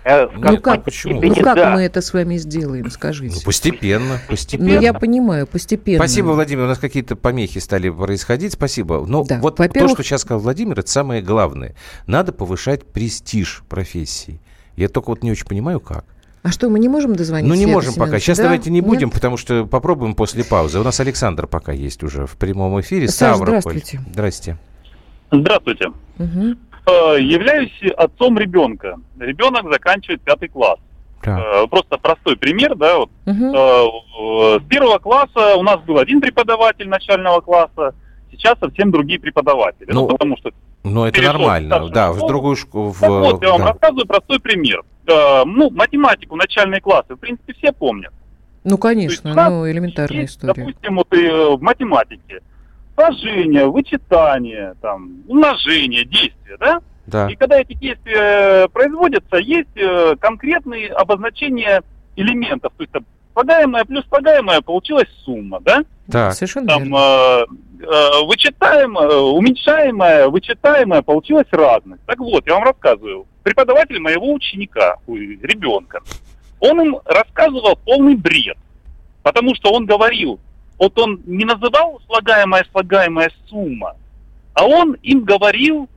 [0.04, 1.22] Э, ну как, почему?
[1.22, 1.72] Ну как да.
[1.72, 3.36] мы это с вами сделаем, скажите?
[3.36, 4.76] Ну, постепенно, постепенно.
[4.76, 6.00] Ну я понимаю, постепенно.
[6.00, 6.64] Спасибо, Владимир.
[6.64, 8.54] У нас какие-то помехи стали происходить.
[8.54, 9.06] Спасибо.
[9.06, 9.40] Но да.
[9.40, 11.76] вот то, что сейчас сказал Владимир, это самое главное.
[12.06, 14.40] Надо повышать престиж профессии.
[14.76, 16.06] Я только вот не очень понимаю, как.
[16.44, 17.54] А что, мы не можем дозвониться?
[17.54, 18.20] Ну, не можем пока.
[18.20, 18.44] Сейчас да?
[18.44, 19.14] давайте не будем, Нет?
[19.14, 20.80] потому что попробуем после паузы.
[20.80, 23.08] У нас Александр пока есть уже в прямом эфире.
[23.08, 24.00] Саш, здравствуйте.
[24.12, 24.58] Здрасте.
[25.32, 25.90] Здравствуйте.
[26.20, 26.56] Угу.
[27.20, 28.96] Являюсь отцом ребенка.
[29.20, 30.80] Ребенок заканчивает пятый класс.
[31.24, 31.64] Да.
[31.64, 33.10] Э, просто простой пример, да, вот.
[33.26, 34.60] Угу.
[34.60, 37.94] С первого класса у нас был один преподаватель начального класса,
[38.32, 39.92] сейчас совсем другие преподаватели.
[39.92, 40.52] Ну, ну потому что
[40.90, 42.92] ну, это нормально, да, в другую школу.
[42.92, 43.02] В...
[43.02, 43.68] вот, я вам да.
[43.72, 44.84] рассказываю простой пример.
[45.06, 48.14] Ну, математику начальные классы, в принципе, все помнят.
[48.64, 50.54] Ну, конечно, есть, ну, элементарная есть, история.
[50.54, 52.42] Допустим, вот и в математике
[52.96, 56.82] сложение, вычитание, там, умножение, действия, да?
[57.06, 57.30] Да.
[57.30, 61.82] И когда эти действия производятся, есть э, конкретные обозначения
[62.18, 62.74] элементов.
[62.76, 62.94] То есть
[63.38, 65.84] там слагаемое плюс слагаемое получилась сумма, да?
[66.08, 66.32] Да.
[66.32, 66.98] Совершенно там, верно.
[66.98, 67.46] Э,
[67.82, 72.02] э, вычитаемое, уменьшаемое, вычитаемое получилось разность.
[72.06, 73.26] Так вот, я вам рассказываю.
[73.44, 76.02] Преподаватель моего ученика, ребенка,
[76.60, 78.58] он им рассказывал полный бред.
[79.24, 80.40] Потому что он говорил,
[80.80, 83.96] вот он не называл слагаемая слагаемая сумма,
[84.54, 85.90] а он им говорил,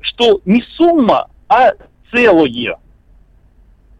[0.00, 1.72] что не сумма, а
[2.10, 2.78] целое.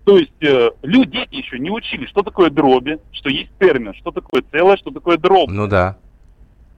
[0.09, 4.43] То есть э, люди, еще не учили, что такое дроби, что есть термин, что такое
[4.51, 5.51] целое, что такое дробь.
[5.51, 5.99] Ну да.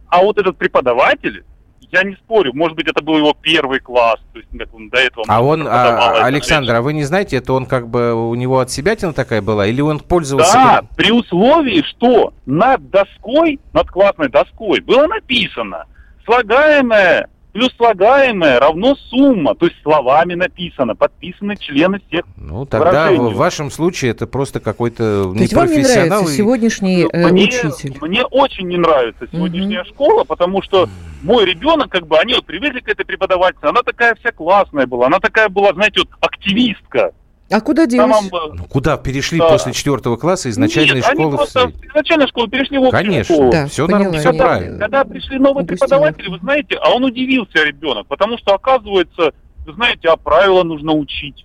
[0.08, 1.44] А вот этот преподаватель,
[1.92, 4.98] я не спорю, может быть, это был его первый класс, то есть как он до
[4.98, 5.24] этого...
[5.28, 8.72] А он, а, Александр, а вы не знаете, это он как бы, у него от
[8.72, 10.52] себя такая была, или он пользовался...
[10.52, 15.86] Да, при условии, что над доской, над классной доской было написано
[16.24, 23.32] слагаемое плюс слагаемое равно сумма, то есть словами написано, подписаны члены всех Ну, тогда выражений.
[23.32, 25.40] в вашем случае это просто какой-то то непрофессионал.
[25.40, 27.98] Есть вам не нравится сегодняшний э, мне, учитель?
[28.00, 29.88] Мне очень не нравится сегодняшняя угу.
[29.88, 30.88] школа, потому что
[31.22, 35.06] мой ребенок, как бы, они вот привезли к этой преподавательнице, она такая вся классная была,
[35.06, 37.12] она такая была, знаете, вот активистка.
[37.50, 38.02] А куда делись?
[38.02, 38.56] Самом...
[38.56, 39.48] Ну, куда перешли да.
[39.48, 41.28] после четвертого класса из начальной Нет, школы?
[41.28, 41.84] Они просто в...
[41.84, 43.52] из начальной школы перешли в общую Конечно, школу.
[43.52, 44.78] Да, все, поняла, нормально, все правильно.
[44.78, 45.88] Когда пришли новые Упустила.
[45.88, 49.32] преподаватели, вы знаете, а он удивился, ребенок, потому что, оказывается,
[49.66, 51.44] вы знаете, а правила нужно учить.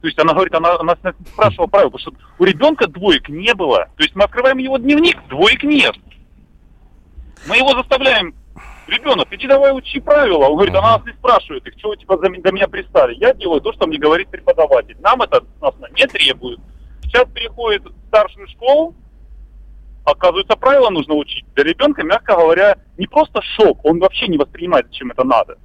[0.00, 0.96] То есть она говорит, она, она
[1.32, 3.88] спрашивала правила, потому что у ребенка двоек не было.
[3.96, 5.94] То есть мы открываем его дневник, двоек нет.
[7.48, 8.34] Мы его заставляем
[8.88, 10.46] ребенок, иди давай учи правила.
[10.46, 13.14] Он говорит, она нас не спрашивает их, чего типа за, до меня пристали.
[13.16, 14.96] Я делаю то, что мне говорит преподаватель.
[15.00, 16.60] Нам это нас не требует.
[17.02, 18.94] Сейчас переходит в старшую школу,
[20.04, 21.44] оказывается, правила нужно учить.
[21.54, 25.58] Для ребенка, мягко говоря, не просто шок, он вообще не воспринимает, чем это надо.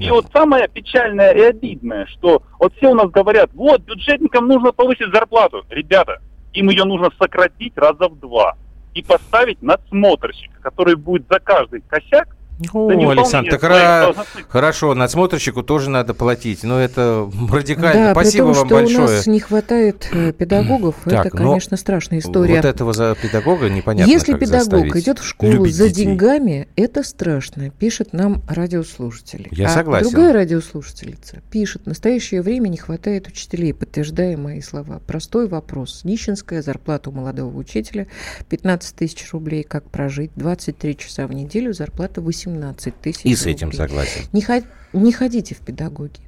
[0.00, 4.72] И вот самое печальное и обидное, что вот все у нас говорят, вот, бюджетникам нужно
[4.72, 5.64] повысить зарплату.
[5.70, 6.20] Ребята,
[6.52, 8.56] им ее нужно сократить раза в два
[8.94, 12.36] и поставить надсмотрщика, который будет за каждый косяк
[12.72, 14.14] о, Александр, так ра...
[14.48, 18.06] хорошо, надсмотрщику тоже надо платить, но это радикально.
[18.06, 18.98] Да, Спасибо том, вам что большое.
[18.98, 22.56] у нас не хватает э, педагогов, так, это, конечно, страшная история.
[22.56, 24.96] Вот этого за педагога непонятно Если как педагог заставить.
[24.96, 26.04] идет в школу за детей.
[26.04, 29.48] деньгами, это страшно, пишет нам радиослушатели.
[29.50, 30.10] Я а согласен.
[30.10, 35.00] другая радиослушательница пишет, в настоящее время не хватает учителей, подтверждая мои слова.
[35.06, 36.02] Простой вопрос.
[36.04, 38.06] Нищенская зарплата у молодого учителя
[38.48, 43.46] 15 тысяч рублей, как прожить, 23 часа в неделю, зарплата 18 18 тысяч И с
[43.46, 44.22] этим согласен.
[44.32, 46.20] Не, ход, не ходите в педагоги.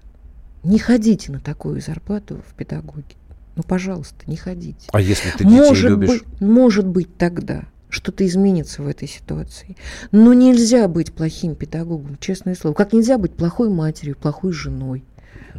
[0.62, 3.16] Не ходите на такую зарплату в педагоги.
[3.54, 4.88] Ну, пожалуйста, не ходите.
[4.92, 6.08] А если ты детей может любишь?
[6.22, 9.76] Быть, может быть, тогда что-то изменится в этой ситуации.
[10.12, 12.74] Но нельзя быть плохим педагогом, честное слово.
[12.74, 15.04] Как нельзя быть плохой матерью, плохой женой.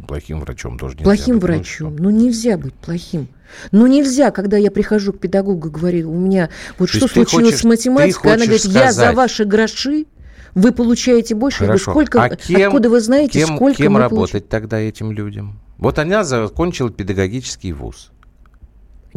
[0.06, 1.42] Плохим врачом тоже нельзя Плохим быть.
[1.42, 1.96] врачом.
[1.96, 3.28] Ну, нельзя быть плохим.
[3.72, 7.60] Ну, нельзя, когда я прихожу к педагогу, говорю, у меня вот То что случилось хочешь,
[7.60, 8.84] с математикой, она говорит, сказать...
[8.84, 10.06] я за ваши гроши
[10.54, 11.64] вы получаете больше.
[11.64, 11.92] Хорошо.
[11.92, 14.44] Вы сколько, а кем, откуда вы знаете, кем, сколько кем работать получаем?
[14.48, 15.60] тогда этим людям?
[15.78, 18.10] Вот она закончила педагогический вуз.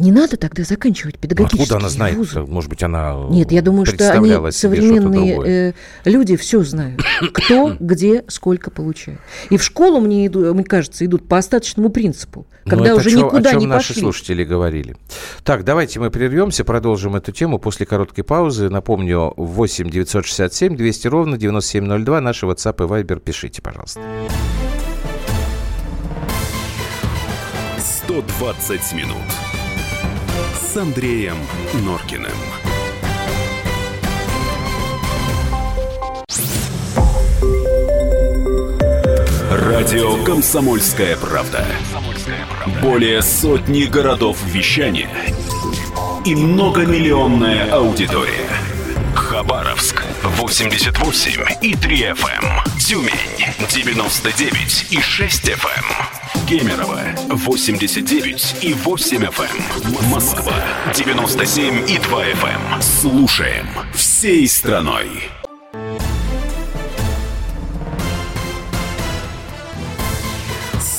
[0.02, 2.16] Не надо тогда заканчивать педагогические Откуда она знает?
[2.16, 2.40] вузы.
[2.40, 5.72] Может быть, она Нет, я думаю, что они, современные э,
[6.04, 7.00] люди, все знают.
[7.32, 9.20] Кто, где, сколько получает.
[9.50, 12.48] И в школу, мне, иду, мне кажется, идут по остаточному принципу.
[12.64, 14.02] Ну, когда уже чё, никуда о чем не наши пошли.
[14.02, 14.96] слушатели говорили.
[15.44, 18.70] Так, давайте мы прервемся, продолжим эту тему после короткой паузы.
[18.70, 22.20] Напомню, 8 967 200 ровно 9702.
[22.20, 24.00] Наши WhatsApp и Viber пишите, пожалуйста.
[27.78, 29.51] 120 минут
[30.54, 31.36] с Андреем
[31.84, 32.30] Норкиным.
[39.50, 41.64] Радио «Комсомольская правда».
[42.80, 45.10] Более сотни городов вещания
[46.24, 48.48] и многомиллионная аудитория.
[49.14, 50.01] Хабаровск.
[50.42, 52.78] 88 и 3 FM.
[52.80, 53.12] Тюмень
[53.68, 56.48] 99 и 6 FM.
[56.48, 60.08] Кемерово 89 и 8 FM.
[60.10, 60.52] Москва
[60.96, 62.82] 97 и 2 FM.
[62.82, 65.30] Слушаем всей страной.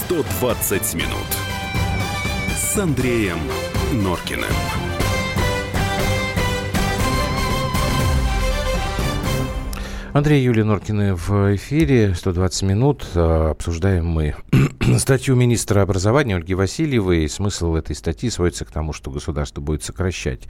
[0.10, 1.28] «120 минут»
[2.56, 3.40] с Андреем
[3.92, 4.83] Норкиным.
[10.14, 12.14] Андрей Юлия Норкины в эфире.
[12.14, 13.04] 120 минут.
[13.16, 14.36] А, обсуждаем мы
[15.00, 17.28] статью министра образования Ольги Васильевой.
[17.28, 20.42] Смысл этой статьи сводится к тому, что государство будет сокращать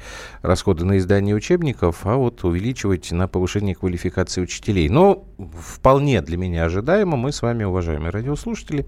[0.41, 4.89] расходы на издание учебников, а вот увеличивать на повышение квалификации учителей.
[4.89, 5.23] Но
[5.57, 8.85] вполне для меня ожидаемо мы с вами, уважаемые радиослушатели,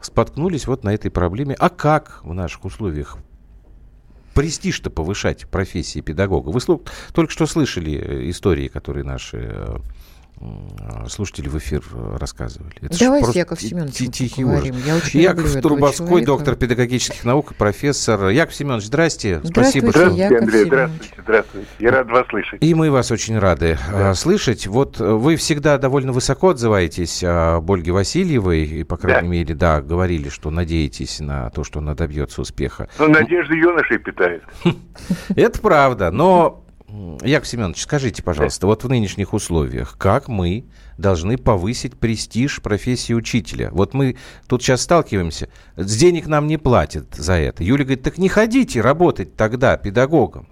[0.00, 1.54] споткнулись вот на этой проблеме.
[1.58, 3.18] А как в наших условиях
[4.40, 6.48] престиж-то повышать профессии педагога.
[6.48, 6.60] Вы
[7.12, 9.76] только что слышали э, истории, которые наши э,
[11.08, 12.72] слушатели в эфир э, рассказывали.
[12.80, 14.76] Это Давайте Яков Семенович тихий поговорим.
[14.86, 18.28] Я очень Яков Трубовской, доктор педагогических наук, профессор.
[18.28, 19.40] Яков Семенович, здрасте.
[19.44, 19.90] Спасибо.
[19.90, 20.38] Здравствуйте, что...
[20.38, 20.64] Андрей.
[20.64, 21.68] Здравствуйте, здравствуйте.
[21.78, 22.64] Я рад вас слышать.
[22.64, 24.14] И мы вас очень рады да.
[24.14, 24.66] слышать.
[24.66, 29.32] Вот вы всегда довольно высоко отзываетесь об Ольге Васильевой, и, по крайней да.
[29.32, 32.88] мере, да, говорили, что надеетесь на то, что она добьется успеха.
[32.98, 34.42] Ну, надежды юношей питает.
[35.36, 36.64] Это правда, но
[37.22, 40.64] Яков Семенович, скажите, пожалуйста, вот в нынешних условиях, как мы
[40.98, 43.70] должны повысить престиж профессии учителя?
[43.72, 44.16] Вот мы
[44.48, 47.62] тут сейчас сталкиваемся, с денег нам не платят за это.
[47.62, 50.48] Юля говорит, так не ходите работать тогда педагогом.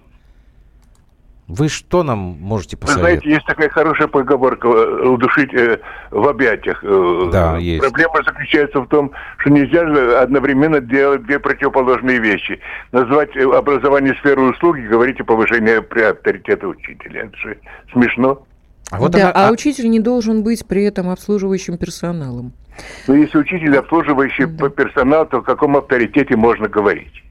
[1.49, 3.15] Вы что нам можете посоветовать?
[3.15, 5.79] Вы знаете, есть такая хорошая поговорка э, «удушить э,
[6.11, 6.85] в объятиях».
[6.85, 7.81] Э, да, есть.
[7.81, 9.81] Проблема заключается в том, что нельзя
[10.21, 12.61] одновременно делать две противоположные вещи.
[12.93, 17.23] Назвать образование сферой услуги, говорить о повышении авторитета учителя.
[17.23, 17.59] Это же
[17.95, 18.43] смешно.
[18.91, 22.53] А, вот да, она, а, а учитель не должен быть при этом обслуживающим персоналом.
[23.07, 24.69] Ну, если учитель обслуживающий да.
[24.69, 27.23] персонал, то о каком авторитете можно говорить?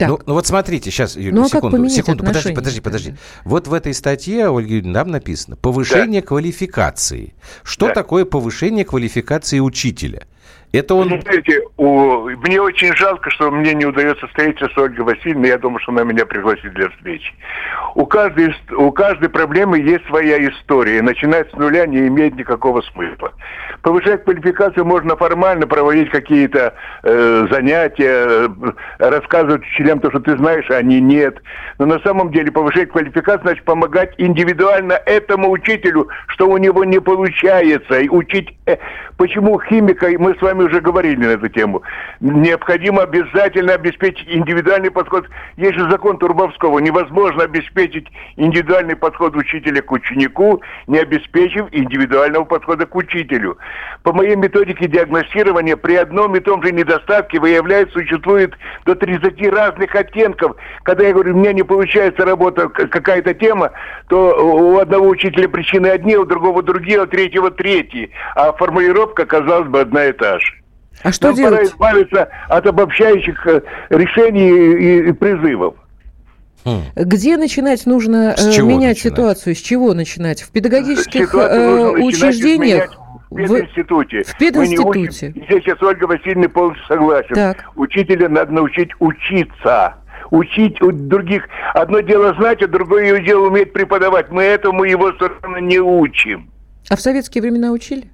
[0.00, 3.14] Ну, ну вот смотрите, сейчас, Юлия, ну, а секунду, секунду, подожди, подожди, подожди.
[3.44, 6.28] Вот в этой статье, Ольга Юрьевна, нам написано повышение да.
[6.28, 7.34] квалификации.
[7.62, 7.94] Что да.
[7.94, 10.26] такое повышение квалификации учителя?
[10.74, 11.08] Это он...
[11.08, 12.28] Знаете, у...
[12.28, 15.50] мне очень жалко, что мне не удается встретиться с Ольгой Васильевной.
[15.50, 17.32] Я думаю, что она меня пригласит для встречи.
[17.94, 21.00] У каждой, у каждой проблемы есть своя история.
[21.00, 23.32] Начинать с нуля не имеет никакого смысла.
[23.82, 28.48] Повышать квалификацию можно формально, проводить какие-то э, занятия, э,
[28.98, 31.40] рассказывать учителям то, что ты знаешь, а они нет.
[31.78, 37.00] Но на самом деле повышать квалификацию значит помогать индивидуально этому учителю, что у него не
[37.00, 38.00] получается.
[38.00, 38.78] И учить, э,
[39.16, 41.82] почему химика, мы с вами уже говорили на эту тему.
[42.20, 45.26] Необходимо обязательно обеспечить индивидуальный подход.
[45.56, 46.78] Есть же закон Турбовского.
[46.78, 48.06] Невозможно обеспечить
[48.36, 53.58] индивидуальный подход учителя к ученику, не обеспечив индивидуального подхода к учителю.
[54.02, 58.54] По моей методике диагностирования при одном и том же недостатке выявляется, существует
[58.84, 60.56] до 30 разных оттенков.
[60.82, 63.70] Когда я говорю, у меня не получается работа, какая-то тема,
[64.08, 68.10] то у одного учителя причины одни, у другого другие, у третьего третьи.
[68.34, 70.53] А формулировка, казалось бы, одна и та же.
[71.02, 71.52] А что Нам делать?
[71.52, 75.74] пора избавиться от обобщающих э, решений и, и призывов.
[76.64, 76.82] Хм.
[76.96, 78.98] Где начинать нужно э, менять начинать?
[78.98, 79.54] ситуацию?
[79.54, 80.42] С чего начинать?
[80.42, 82.98] В педагогических э, учреждениях?
[83.30, 84.22] В пединституте.
[84.22, 85.32] В пединституте.
[85.34, 87.34] Учим, здесь я с Ольгой Васильевной полностью согласен.
[87.34, 87.64] Так.
[87.74, 89.96] Учителя надо научить учиться
[90.30, 91.48] учить у других.
[91.74, 94.30] Одно дело знать, а другое дело уметь преподавать.
[94.30, 96.50] Мы этому его совершенно не учим.
[96.88, 98.10] А в советские времена учили?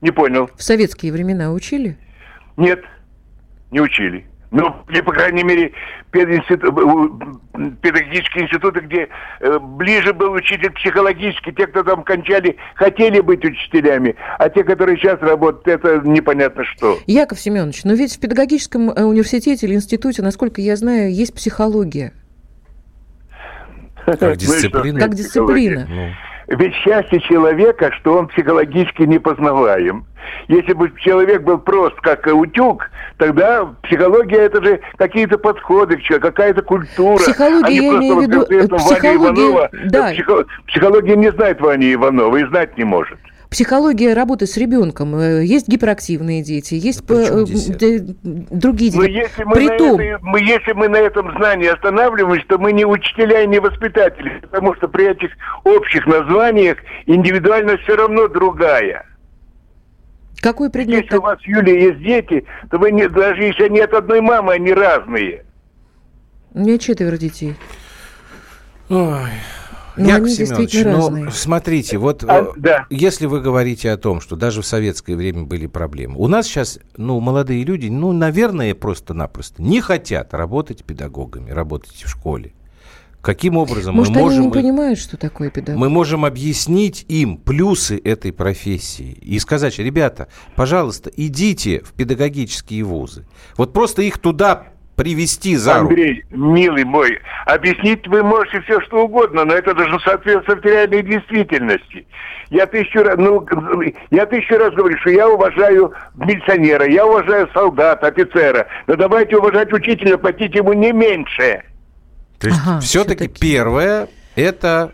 [0.00, 0.50] Не понял.
[0.56, 1.96] В советские времена учили?
[2.56, 2.84] Нет,
[3.70, 4.26] не учили.
[4.52, 5.72] Ну, или, по крайней мере,
[6.12, 6.72] пединститут,
[7.82, 9.08] педагогические институты, где
[9.40, 14.96] э, ближе был учитель психологический, те, кто там кончали, хотели быть учителями, а те, которые
[14.98, 16.98] сейчас работают, это непонятно что.
[17.06, 22.12] Яков Семенович, но ведь в педагогическом э, университете или институте, насколько я знаю, есть психология.
[24.06, 25.00] Как дисциплина.
[25.00, 25.86] Как дисциплина.
[25.88, 26.10] Ну.
[26.48, 30.06] Ведь счастье человека, что он психологически непознаваем.
[30.48, 37.18] Если бы человек был прост, как утюг, тогда психология это же какие-то подходы, какая-то культура.
[37.18, 38.76] Психология, а я имею в виду...
[38.76, 40.12] Психология, да.
[40.66, 43.18] Психология не знает Вани Иванова и знать не может.
[43.50, 45.14] Психология работы с ребенком.
[45.16, 47.44] Э, есть гиперактивные дети, есть а э,
[48.24, 48.98] другие дети.
[48.98, 49.96] Но если мы, Притом...
[49.96, 53.60] на это, мы, если мы на этом знании останавливаемся, то мы не учителя и не
[53.60, 55.30] воспитатели, потому что при этих
[55.64, 59.06] общих названиях индивидуальность все равно другая.
[60.40, 61.04] Какой предмет?
[61.04, 64.72] Если у вас, Юлия, есть дети, то вы не, даже если нет одной мамы, они
[64.72, 65.44] разные.
[66.52, 67.54] У меня четверо детей.
[68.88, 69.30] Ой.
[69.96, 72.86] Но Яков Семенович, ну, смотрите, вот а, э, да.
[72.90, 76.78] если вы говорите о том, что даже в советское время были проблемы, у нас сейчас,
[76.96, 82.52] ну, молодые люди, ну, наверное, просто-напросто не хотят работать педагогами, работать в школе.
[83.26, 84.38] Каким образом Может, мы можем...
[84.38, 85.80] они не понимают, что такое педагог?
[85.80, 93.26] Мы можем объяснить им плюсы этой профессии и сказать, ребята, пожалуйста, идите в педагогические вузы.
[93.56, 95.90] Вот просто их туда привести за руку.
[95.90, 102.06] Андрей, милый мой, объяснить вы можете все, что угодно, но это должно соответствовать реальной действительности.
[102.48, 103.44] Я тысячу раз, ну,
[104.10, 109.72] я тысячу раз говорю, что я уважаю милиционера, я уважаю солдата, офицера, но давайте уважать
[109.72, 111.62] учителя, платить ему не меньше.
[112.38, 114.92] То есть ага, все-таки все первое это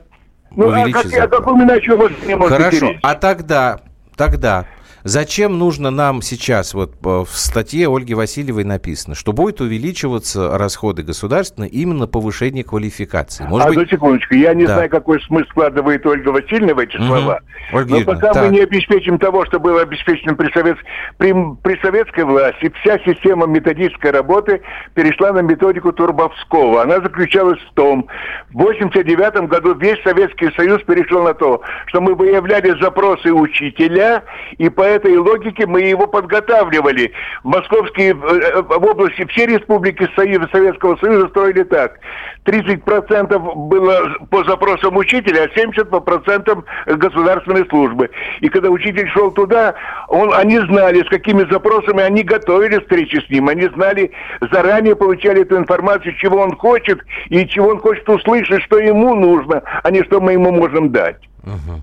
[0.51, 1.35] ну, увеличить а как, зарплату.
[1.35, 3.81] А каком иначе вы не можете Хорошо, а тогда,
[4.17, 4.67] тогда
[5.05, 11.03] Зачем нужно нам сейчас, вот э, в статье Ольги Васильевой написано, что будет увеличиваться расходы
[11.03, 13.45] государственные именно повышение квалификации?
[13.45, 13.91] Может а, быть...
[13.91, 14.75] секундочку, я не да.
[14.75, 17.07] знаю, какой смысл складывает Ольга Васильевна в эти угу.
[17.07, 17.41] слова,
[17.73, 18.45] Ольга но пока так.
[18.45, 20.77] мы не обеспечим того, что было обеспечено при, совет...
[21.19, 21.35] при...
[21.63, 24.63] при советской власти, вся система методической работы
[24.95, 26.83] перешла на методику Турбовского.
[26.83, 28.07] Она заключалась в том,
[28.51, 34.23] в 1989 году весь Советский Союз перешел на то, что мы выявляли запросы учителя,
[34.59, 37.13] и по этой логике мы его подготавливали.
[37.43, 41.99] Московские, э, э, в области, все республики Союза, Советского Союза строили так.
[42.45, 43.39] 30%
[43.69, 48.11] было по запросам учителя, а 70% по процентам государственной службы.
[48.41, 49.75] И когда учитель шел туда,
[50.09, 53.49] он, они знали, с какими запросами они готовили встречи с ним.
[53.49, 54.13] Они знали,
[54.51, 59.63] заранее получали эту информацию, чего он хочет и чего он хочет услышать, что ему нужно,
[59.83, 61.19] а не что мы ему можем дать.
[61.45, 61.83] Угу.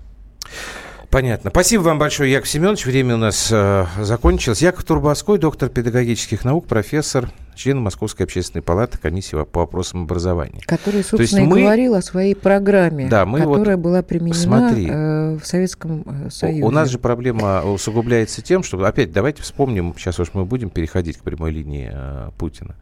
[1.09, 1.49] Понятно.
[1.49, 2.85] Спасибо вам большое, Яков Семенович.
[2.85, 4.61] Время у нас э, закончилось.
[4.61, 10.61] Яков Турбоской, доктор педагогических наук, профессор, член Московской общественной палаты, комиссии по вопросам образования.
[10.67, 11.61] Который, собственно, и мы...
[11.61, 13.83] говорил о своей программе, да, мы которая вот...
[13.83, 16.63] была применена Смотри, э, в Советском э, Союзе.
[16.63, 21.17] У нас же проблема усугубляется тем, что, опять, давайте вспомним, сейчас уж мы будем переходить
[21.17, 22.75] к прямой линии э, Путина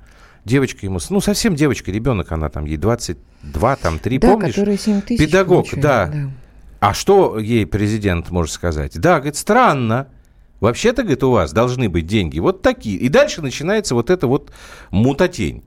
[0.43, 4.55] девочка ему, ну, совсем девочка, ребенок, она там, ей 22, там, 3, да, помнишь?
[4.55, 6.05] Которая 7 тысяч Педагог, получили, да.
[6.07, 6.29] да.
[6.79, 8.99] А что ей президент может сказать?
[8.99, 10.07] Да, говорит, странно.
[10.59, 12.97] Вообще-то, говорит, у вас должны быть деньги вот такие.
[12.97, 14.51] И дальше начинается вот эта вот
[14.89, 15.63] мутатень.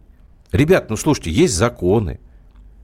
[0.53, 2.21] Ребят, ну слушайте, есть законы.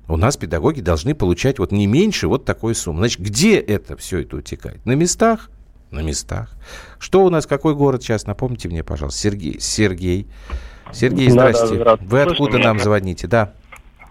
[0.08, 2.98] У нас педагоги должны получать вот не меньше вот такой суммы.
[2.98, 4.84] Значит, где это все это утекает?
[4.86, 5.50] На местах?
[5.90, 6.52] На местах.
[7.00, 8.26] Что у нас, какой город сейчас?
[8.26, 9.20] Напомните мне, пожалуйста.
[9.20, 9.58] Сергей.
[9.60, 10.28] Сергей.
[10.92, 11.62] Сергей, здрасте.
[11.62, 12.10] Да, да, здравствуйте.
[12.10, 13.26] Вы откуда нам звоните?
[13.26, 13.52] Да.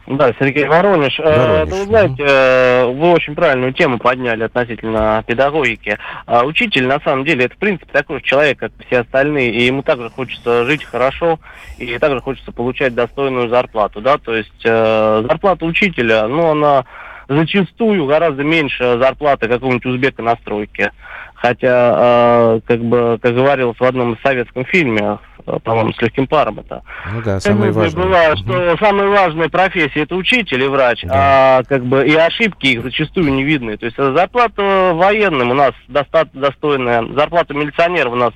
[0.07, 1.19] Да, Сергей Воронеж.
[1.19, 1.69] Э, Воронеж.
[1.69, 5.97] Вы знаете, э, вы очень правильную тему подняли относительно педагогики.
[6.27, 9.63] А учитель, на самом деле, это, в принципе, такой же человек, как все остальные, и
[9.63, 11.39] ему также хочется жить хорошо,
[11.79, 16.85] и также хочется получать достойную зарплату, да, то есть э, зарплата учителя, ну, она
[17.27, 20.91] зачастую гораздо меньше зарплаты какого-нибудь узбека на стройке.
[21.33, 26.83] Хотя, как бы, как говорилось в одном из советском фильме, по-моему, с легким паром это.
[27.11, 28.03] Ну да, самое важное.
[28.03, 28.77] Была, что угу.
[28.79, 31.59] самая важная профессия это учитель и врач, да.
[31.59, 33.77] а как бы и ошибки их зачастую не видны.
[33.77, 38.33] То есть зарплата военным у нас достаточно достойная, зарплата милиционеров у нас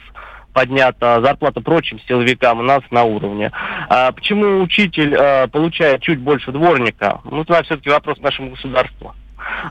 [0.54, 3.52] поднята, зарплата прочим силовикам у нас на уровне.
[3.90, 7.22] А почему учитель а, получает чуть больше дворника?
[7.24, 9.14] Ну, это все-таки вопрос нашему государству.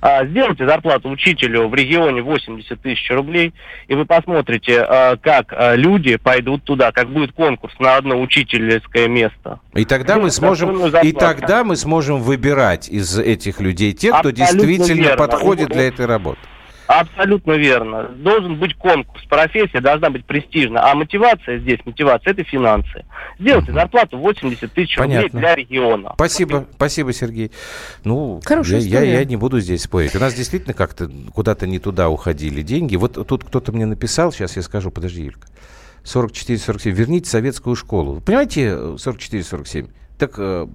[0.01, 3.55] А, сделайте зарплату учителю в регионе 80 тысяч рублей,
[3.87, 9.09] и вы посмотрите, а, как а, люди пойдут туда, как будет конкурс на одно учительское
[9.09, 9.61] место.
[9.75, 14.67] И тогда мы сможем, и тогда мы сможем выбирать из этих людей тех, кто Абсолютно
[14.67, 15.27] действительно верно.
[15.27, 16.41] подходит для этой работы.
[16.89, 18.05] Абсолютно верно.
[18.17, 20.91] Должен быть конкурс, профессия должна быть престижна.
[20.91, 23.05] А мотивация здесь, мотивация, это финансы.
[23.39, 25.25] Сделайте зарплату 80 тысяч Понятно.
[25.25, 26.13] рублей для региона.
[26.15, 27.53] Спасибо, спасибо, Сергей.
[28.05, 30.17] Ну, я, я, я не буду здесь спорить.
[30.17, 32.97] У нас действительно как-то куда-то не туда уходили деньги.
[32.97, 35.47] Вот тут кто-то мне написал, сейчас я скажу, подожди, Юлька.
[36.05, 38.23] 44-47, верните советскую школу.
[38.23, 39.91] Понимаете, 44-47?
[40.17, 40.67] Так э,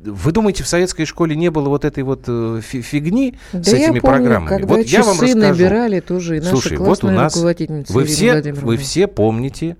[0.00, 3.80] вы думаете, в советской школе не было вот этой вот э, фигни да с этими
[3.80, 4.48] я помню, программами?
[4.48, 5.38] Когда вот я вам расскажу.
[5.38, 9.76] набирали тоже, и наша Слушай, вот у нас вы все, вы все помните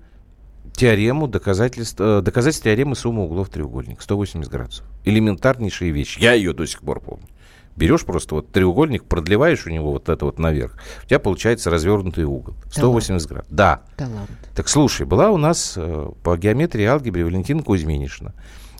[0.73, 4.85] теорему доказательств, э, доказательств теоремы суммы углов треугольника 180 градусов.
[5.05, 6.17] Элементарнейшая вещь.
[6.17, 7.27] Я ее до сих пор помню.
[7.75, 12.25] Берешь просто вот треугольник, продлеваешь у него вот это вот наверх, у тебя получается развернутый
[12.25, 12.55] угол.
[12.71, 13.29] 180 Талант.
[13.29, 13.55] градусов.
[13.55, 13.81] Да.
[13.95, 14.29] Талант.
[14.53, 18.33] Так слушай, была у нас э, по геометрии и алгебре Валентина Кузьминишна.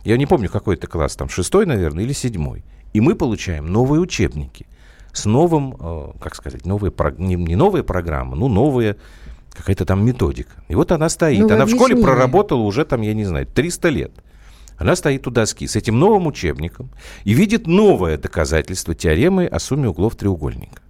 [0.03, 2.63] Я не помню, какой это класс, там шестой, наверное, или седьмой.
[2.93, 4.65] И мы получаем новые учебники
[5.11, 8.97] с новым, э, как сказать, новые, не, не новые программы, ну, новые
[9.53, 10.51] какая-то там методика.
[10.67, 11.39] И вот она стоит.
[11.39, 14.11] Ну, она в школе проработала уже там, я не знаю, 300 лет.
[14.77, 16.89] Она стоит у доски с этим новым учебником
[17.25, 20.81] и видит новое доказательство теоремы о сумме углов треугольника.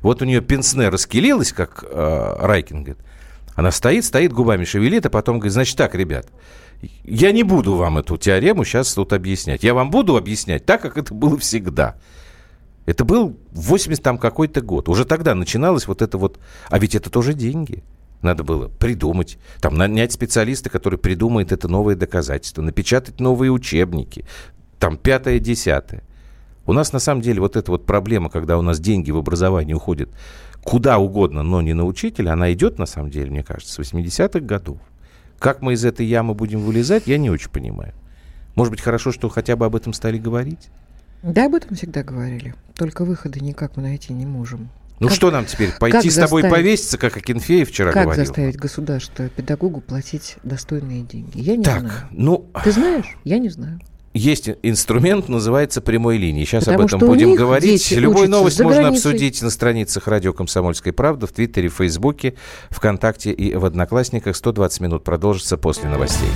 [0.00, 3.04] Вот у нее пенсне раскелилось, как э, Райкин говорит.
[3.58, 6.28] Она стоит, стоит, губами шевелит, а потом говорит, значит так, ребят,
[7.02, 9.64] я не буду вам эту теорему сейчас тут объяснять.
[9.64, 11.96] Я вам буду объяснять так, как это было всегда.
[12.86, 14.88] Это был 80 там какой-то год.
[14.88, 16.38] Уже тогда начиналось вот это вот...
[16.68, 17.82] А ведь это тоже деньги.
[18.22, 24.24] Надо было придумать, там, нанять специалиста, который придумает это новое доказательство, напечатать новые учебники,
[24.78, 26.04] там, пятое, десятое.
[26.64, 29.74] У нас, на самом деле, вот эта вот проблема, когда у нас деньги в образование
[29.74, 30.10] уходят
[30.68, 34.40] куда угодно, но не на учителя, она идет, на самом деле, мне кажется, с 80-х
[34.40, 34.78] годов.
[35.38, 37.94] Как мы из этой ямы будем вылезать, я не очень понимаю.
[38.54, 40.68] Может быть, хорошо, что хотя бы об этом стали говорить?
[41.22, 42.54] Да, об этом всегда говорили.
[42.74, 44.68] Только выхода никак мы найти не можем.
[45.00, 48.20] Ну как, что нам теперь, пойти с тобой заставить, повеситься, как Акинфеев вчера как говорил?
[48.20, 51.38] Как заставить государство, педагогу платить достойные деньги?
[51.38, 51.94] Я не так, знаю.
[52.10, 52.50] Ну...
[52.62, 53.16] Ты знаешь?
[53.24, 53.80] Я не знаю.
[54.14, 56.44] Есть инструмент, называется прямой линии.
[56.44, 57.90] Сейчас Потому об этом будем говорить.
[57.92, 62.34] Любую новость можно обсудить на страницах радио «Комсомольская правда», в Твиттере, в Фейсбуке,
[62.70, 64.36] ВКонтакте и в Одноклассниках.
[64.36, 66.28] 120 минут продолжится после новостей.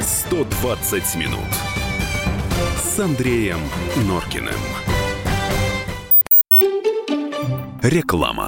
[0.00, 1.38] 120 минут
[2.82, 3.58] с Андреем
[4.06, 4.54] Норкиным.
[7.82, 8.38] Реклама.